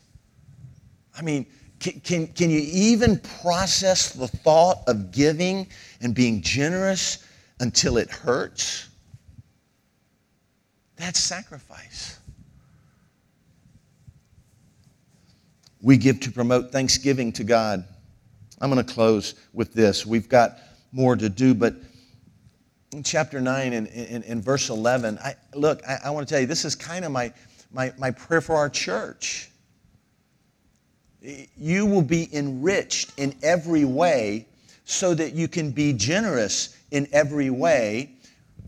I 1.16 1.22
mean, 1.22 1.46
can, 1.80 2.00
can, 2.00 2.26
can 2.26 2.50
you 2.50 2.60
even 2.62 3.18
process 3.42 4.12
the 4.12 4.28
thought 4.28 4.82
of 4.86 5.10
giving 5.10 5.66
and 6.02 6.14
being 6.14 6.42
generous 6.42 7.26
until 7.60 7.96
it 7.96 8.10
hurts? 8.10 8.90
That's 10.96 11.18
sacrifice. 11.18 12.19
We 15.82 15.96
give 15.96 16.20
to 16.20 16.32
promote 16.32 16.72
thanksgiving 16.72 17.32
to 17.32 17.44
God. 17.44 17.84
I'm 18.60 18.70
going 18.70 18.84
to 18.84 18.92
close 18.92 19.34
with 19.52 19.72
this. 19.72 20.04
We've 20.04 20.28
got 20.28 20.58
more 20.92 21.16
to 21.16 21.28
do, 21.28 21.54
but 21.54 21.74
in 22.92 23.02
chapter 23.02 23.40
9 23.40 23.72
and 23.72 24.44
verse 24.44 24.68
11, 24.68 25.18
I, 25.18 25.34
look, 25.54 25.80
I, 25.88 25.98
I 26.06 26.10
want 26.10 26.26
to 26.26 26.34
tell 26.34 26.40
you, 26.40 26.46
this 26.46 26.64
is 26.64 26.74
kind 26.74 27.04
of 27.04 27.12
my, 27.12 27.32
my, 27.72 27.92
my 27.98 28.10
prayer 28.10 28.40
for 28.40 28.56
our 28.56 28.68
church. 28.68 29.50
You 31.22 31.86
will 31.86 32.02
be 32.02 32.28
enriched 32.34 33.12
in 33.16 33.36
every 33.42 33.84
way 33.84 34.48
so 34.84 35.14
that 35.14 35.34
you 35.34 35.46
can 35.46 35.70
be 35.70 35.92
generous 35.92 36.76
in 36.90 37.06
every 37.12 37.50
way, 37.50 38.16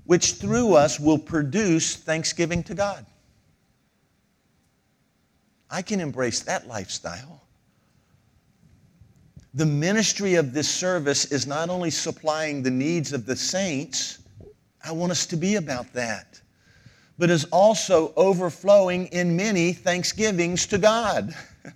which 0.04 0.34
through 0.34 0.74
us 0.74 1.00
will 1.00 1.18
produce 1.18 1.96
thanksgiving 1.96 2.62
to 2.64 2.74
God. 2.74 3.04
I 5.72 5.80
can 5.80 6.00
embrace 6.00 6.40
that 6.40 6.68
lifestyle. 6.68 7.40
The 9.54 9.64
ministry 9.64 10.34
of 10.34 10.52
this 10.52 10.68
service 10.68 11.32
is 11.32 11.46
not 11.46 11.70
only 11.70 11.90
supplying 11.90 12.62
the 12.62 12.70
needs 12.70 13.14
of 13.14 13.24
the 13.24 13.36
saints, 13.36 14.18
I 14.84 14.92
want 14.92 15.12
us 15.12 15.24
to 15.26 15.36
be 15.36 15.56
about 15.56 15.90
that, 15.94 16.40
but 17.18 17.30
is 17.30 17.44
also 17.46 18.12
overflowing 18.16 19.06
in 19.06 19.34
many 19.34 19.72
thanksgivings 19.72 20.66
to 20.66 20.78
God. 20.78 21.34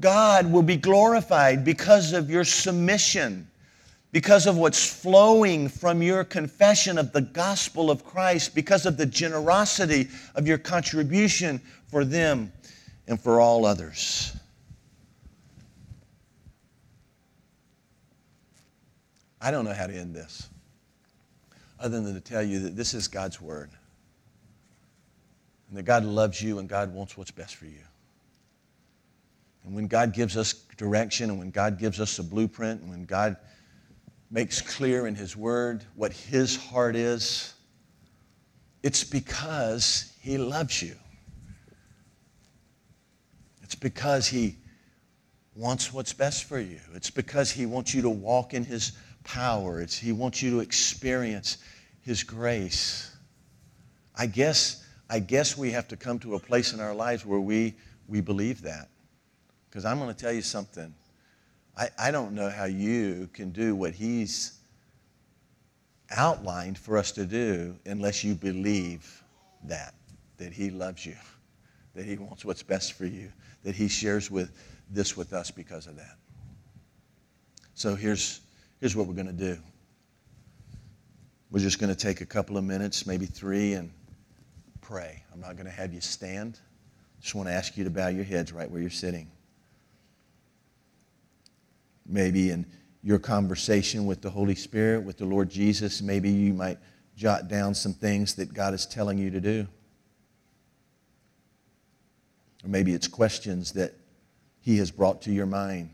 God 0.00 0.52
will 0.52 0.62
be 0.62 0.76
glorified 0.76 1.64
because 1.64 2.12
of 2.12 2.28
your 2.28 2.44
submission 2.44 3.48
because 4.14 4.46
of 4.46 4.56
what's 4.56 4.88
flowing 4.88 5.68
from 5.68 6.00
your 6.00 6.22
confession 6.22 6.98
of 6.98 7.12
the 7.12 7.20
gospel 7.20 7.90
of 7.90 8.04
Christ, 8.04 8.54
because 8.54 8.86
of 8.86 8.96
the 8.96 9.04
generosity 9.04 10.06
of 10.36 10.46
your 10.46 10.56
contribution 10.56 11.60
for 11.88 12.04
them 12.04 12.52
and 13.08 13.20
for 13.20 13.40
all 13.40 13.66
others. 13.66 14.36
I 19.40 19.50
don't 19.50 19.64
know 19.64 19.74
how 19.74 19.88
to 19.88 19.92
end 19.92 20.14
this 20.14 20.48
other 21.80 22.00
than 22.00 22.14
to 22.14 22.20
tell 22.20 22.42
you 22.44 22.60
that 22.60 22.76
this 22.76 22.94
is 22.94 23.08
God's 23.08 23.40
word. 23.40 23.70
And 25.68 25.76
that 25.76 25.82
God 25.82 26.04
loves 26.04 26.40
you 26.40 26.60
and 26.60 26.68
God 26.68 26.94
wants 26.94 27.18
what's 27.18 27.32
best 27.32 27.56
for 27.56 27.66
you. 27.66 27.82
And 29.64 29.74
when 29.74 29.88
God 29.88 30.14
gives 30.14 30.36
us 30.36 30.52
direction 30.76 31.30
and 31.30 31.38
when 31.40 31.50
God 31.50 31.80
gives 31.80 31.98
us 32.00 32.20
a 32.20 32.22
blueprint 32.22 32.80
and 32.80 32.90
when 32.90 33.06
God 33.06 33.36
makes 34.34 34.60
clear 34.60 35.06
in 35.06 35.14
His 35.14 35.36
Word 35.36 35.84
what 35.94 36.12
His 36.12 36.56
heart 36.56 36.96
is, 36.96 37.54
it's 38.82 39.04
because 39.04 40.12
He 40.20 40.38
loves 40.38 40.82
you. 40.82 40.96
It's 43.62 43.76
because 43.76 44.26
He 44.26 44.56
wants 45.54 45.92
what's 45.92 46.12
best 46.12 46.44
for 46.44 46.58
you. 46.58 46.80
It's 46.94 47.10
because 47.10 47.52
He 47.52 47.64
wants 47.64 47.94
you 47.94 48.02
to 48.02 48.10
walk 48.10 48.54
in 48.54 48.64
His 48.64 48.92
power. 49.22 49.80
It's, 49.80 49.96
he 49.96 50.10
wants 50.10 50.42
you 50.42 50.50
to 50.50 50.60
experience 50.60 51.58
His 52.02 52.24
grace. 52.24 53.16
I 54.16 54.26
guess, 54.26 54.84
I 55.08 55.20
guess 55.20 55.56
we 55.56 55.70
have 55.70 55.86
to 55.88 55.96
come 55.96 56.18
to 56.18 56.34
a 56.34 56.40
place 56.40 56.72
in 56.72 56.80
our 56.80 56.94
lives 56.94 57.24
where 57.24 57.38
we, 57.38 57.76
we 58.08 58.20
believe 58.20 58.62
that. 58.62 58.88
Because 59.70 59.84
I'm 59.84 59.98
going 59.98 60.12
to 60.12 60.20
tell 60.20 60.32
you 60.32 60.42
something. 60.42 60.92
I, 61.76 61.88
I 61.98 62.10
don't 62.10 62.32
know 62.32 62.48
how 62.48 62.64
you 62.64 63.28
can 63.32 63.50
do 63.50 63.74
what 63.74 63.94
he's 63.94 64.58
outlined 66.10 66.78
for 66.78 66.96
us 66.96 67.10
to 67.12 67.26
do 67.26 67.74
unless 67.86 68.22
you 68.22 68.34
believe 68.34 69.22
that, 69.64 69.94
that 70.38 70.52
he 70.52 70.70
loves 70.70 71.04
you, 71.04 71.16
that 71.94 72.04
he 72.04 72.16
wants 72.16 72.44
what's 72.44 72.62
best 72.62 72.92
for 72.92 73.06
you, 73.06 73.32
that 73.64 73.74
he 73.74 73.88
shares 73.88 74.30
with 74.30 74.52
this 74.90 75.16
with 75.16 75.32
us 75.32 75.50
because 75.50 75.86
of 75.86 75.96
that. 75.96 76.16
So 77.74 77.96
here's, 77.96 78.40
here's 78.78 78.94
what 78.94 79.08
we're 79.08 79.14
going 79.14 79.26
to 79.26 79.32
do. 79.32 79.58
We're 81.50 81.60
just 81.60 81.80
going 81.80 81.92
to 81.92 81.98
take 81.98 82.20
a 82.20 82.26
couple 82.26 82.56
of 82.56 82.64
minutes, 82.64 83.06
maybe 83.06 83.26
three, 83.26 83.72
and 83.72 83.90
pray. 84.80 85.22
I'm 85.32 85.40
not 85.40 85.56
going 85.56 85.66
to 85.66 85.72
have 85.72 85.92
you 85.92 86.00
stand. 86.00 86.60
Just 87.20 87.34
want 87.34 87.48
to 87.48 87.52
ask 87.52 87.76
you 87.76 87.82
to 87.84 87.90
bow 87.90 88.08
your 88.08 88.24
heads 88.24 88.52
right 88.52 88.70
where 88.70 88.80
you're 88.80 88.90
sitting 88.90 89.28
maybe 92.06 92.50
in 92.50 92.66
your 93.02 93.18
conversation 93.18 94.06
with 94.06 94.22
the 94.22 94.30
Holy 94.30 94.54
Spirit, 94.54 95.02
with 95.02 95.18
the 95.18 95.26
Lord 95.26 95.50
Jesus, 95.50 96.00
maybe 96.00 96.30
you 96.30 96.54
might 96.54 96.78
jot 97.16 97.48
down 97.48 97.74
some 97.74 97.92
things 97.92 98.34
that 98.34 98.52
God 98.52 98.74
is 98.74 98.86
telling 98.86 99.18
you 99.18 99.30
to 99.30 99.40
do. 99.40 99.66
Or 102.64 102.68
maybe 102.68 102.94
it's 102.94 103.06
questions 103.06 103.72
that 103.72 103.92
He 104.60 104.78
has 104.78 104.90
brought 104.90 105.22
to 105.22 105.32
your 105.32 105.46
mind 105.46 105.90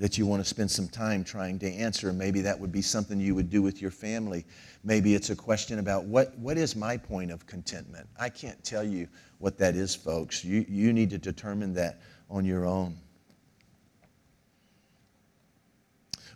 that 0.00 0.16
you 0.16 0.24
want 0.24 0.42
to 0.42 0.48
spend 0.48 0.70
some 0.70 0.88
time 0.88 1.22
trying 1.22 1.58
to 1.58 1.70
answer. 1.70 2.10
Maybe 2.10 2.40
that 2.40 2.58
would 2.58 2.72
be 2.72 2.80
something 2.80 3.20
you 3.20 3.34
would 3.34 3.50
do 3.50 3.60
with 3.60 3.82
your 3.82 3.90
family. 3.90 4.46
Maybe 4.82 5.14
it's 5.14 5.28
a 5.28 5.36
question 5.36 5.78
about 5.78 6.04
what, 6.04 6.36
what 6.38 6.56
is 6.56 6.74
my 6.74 6.96
point 6.96 7.30
of 7.30 7.46
contentment? 7.46 8.08
I 8.18 8.30
can't 8.30 8.62
tell 8.64 8.82
you 8.82 9.08
what 9.38 9.58
that 9.58 9.76
is, 9.76 9.94
folks. 9.94 10.42
You, 10.42 10.64
you 10.66 10.94
need 10.94 11.10
to 11.10 11.18
determine 11.18 11.74
that 11.74 12.00
on 12.30 12.46
your 12.46 12.64
own. 12.64 12.96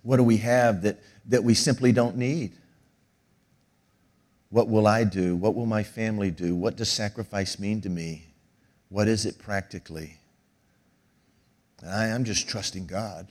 What 0.05 0.18
do 0.18 0.22
we 0.22 0.36
have 0.36 0.82
that, 0.82 1.00
that 1.26 1.42
we 1.42 1.55
simply 1.55 1.90
don't 1.90 2.16
need? 2.16 2.52
What 4.50 4.68
will 4.68 4.86
I 4.86 5.02
do? 5.02 5.34
What 5.34 5.55
will 5.55 5.66
my 5.66 5.82
family 5.82 6.30
do? 6.30 6.55
What 6.55 6.76
does 6.76 6.90
sacrifice 6.90 7.59
mean 7.59 7.80
to 7.80 7.88
me? 7.88 8.26
What 8.90 9.09
is 9.09 9.24
it 9.24 9.38
practically? 9.38 10.18
I, 11.84 12.07
am 12.09 12.24
just 12.24 12.46
trusting 12.46 12.86
God 12.86 13.28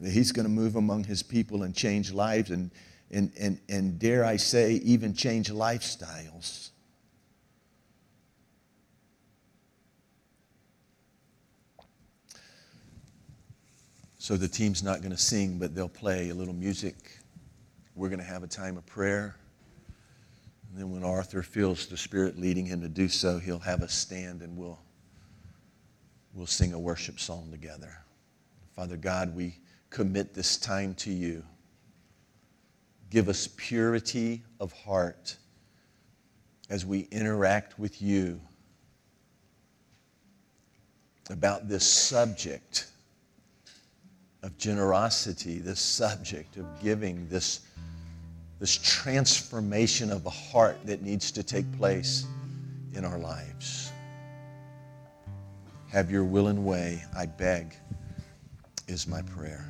that 0.00 0.10
He's 0.10 0.32
going 0.32 0.44
to 0.44 0.50
move 0.50 0.74
among 0.74 1.04
His 1.04 1.22
people 1.22 1.62
and 1.62 1.74
change 1.74 2.12
lives 2.12 2.50
and, 2.50 2.72
and, 3.10 3.32
and, 3.38 3.60
and, 3.68 3.98
dare 4.00 4.24
I 4.24 4.36
say, 4.36 4.74
even 4.74 5.14
change 5.14 5.48
lifestyles. 5.48 6.70
So 14.26 14.36
the 14.36 14.48
team's 14.48 14.82
not 14.82 15.02
going 15.02 15.12
to 15.12 15.16
sing, 15.16 15.56
but 15.56 15.72
they'll 15.72 15.88
play 15.88 16.30
a 16.30 16.34
little 16.34 16.52
music. 16.52 16.96
We're 17.94 18.08
going 18.08 18.18
to 18.18 18.24
have 18.24 18.42
a 18.42 18.48
time 18.48 18.76
of 18.76 18.84
prayer. 18.84 19.36
And 20.68 20.80
then 20.80 20.90
when 20.90 21.04
Arthur 21.04 21.44
feels 21.44 21.86
the 21.86 21.96
Spirit 21.96 22.36
leading 22.36 22.66
him 22.66 22.80
to 22.80 22.88
do 22.88 23.06
so, 23.06 23.38
he'll 23.38 23.60
have 23.60 23.82
us 23.82 23.94
stand 23.94 24.42
and 24.42 24.56
we'll, 24.56 24.80
we'll 26.34 26.48
sing 26.48 26.72
a 26.72 26.78
worship 26.78 27.20
song 27.20 27.52
together. 27.52 27.98
Father 28.74 28.96
God, 28.96 29.32
we 29.36 29.58
commit 29.90 30.34
this 30.34 30.56
time 30.56 30.94
to 30.94 31.12
you. 31.12 31.44
Give 33.10 33.28
us 33.28 33.48
purity 33.56 34.42
of 34.58 34.72
heart 34.72 35.36
as 36.68 36.84
we 36.84 37.02
interact 37.12 37.78
with 37.78 38.02
you 38.02 38.40
about 41.30 41.68
this 41.68 41.86
subject 41.88 42.88
of 44.46 44.56
generosity, 44.58 45.58
this 45.58 45.80
subject 45.80 46.56
of 46.56 46.64
giving, 46.80 47.28
this, 47.28 47.62
this 48.60 48.78
transformation 48.78 50.12
of 50.12 50.22
the 50.22 50.30
heart 50.30 50.78
that 50.84 51.02
needs 51.02 51.32
to 51.32 51.42
take 51.42 51.70
place 51.76 52.26
in 52.94 53.04
our 53.04 53.18
lives. 53.18 53.90
Have 55.88 56.12
your 56.12 56.22
will 56.22 56.46
and 56.46 56.64
way, 56.64 57.02
I 57.16 57.26
beg, 57.26 57.74
is 58.86 59.08
my 59.08 59.20
prayer. 59.22 59.68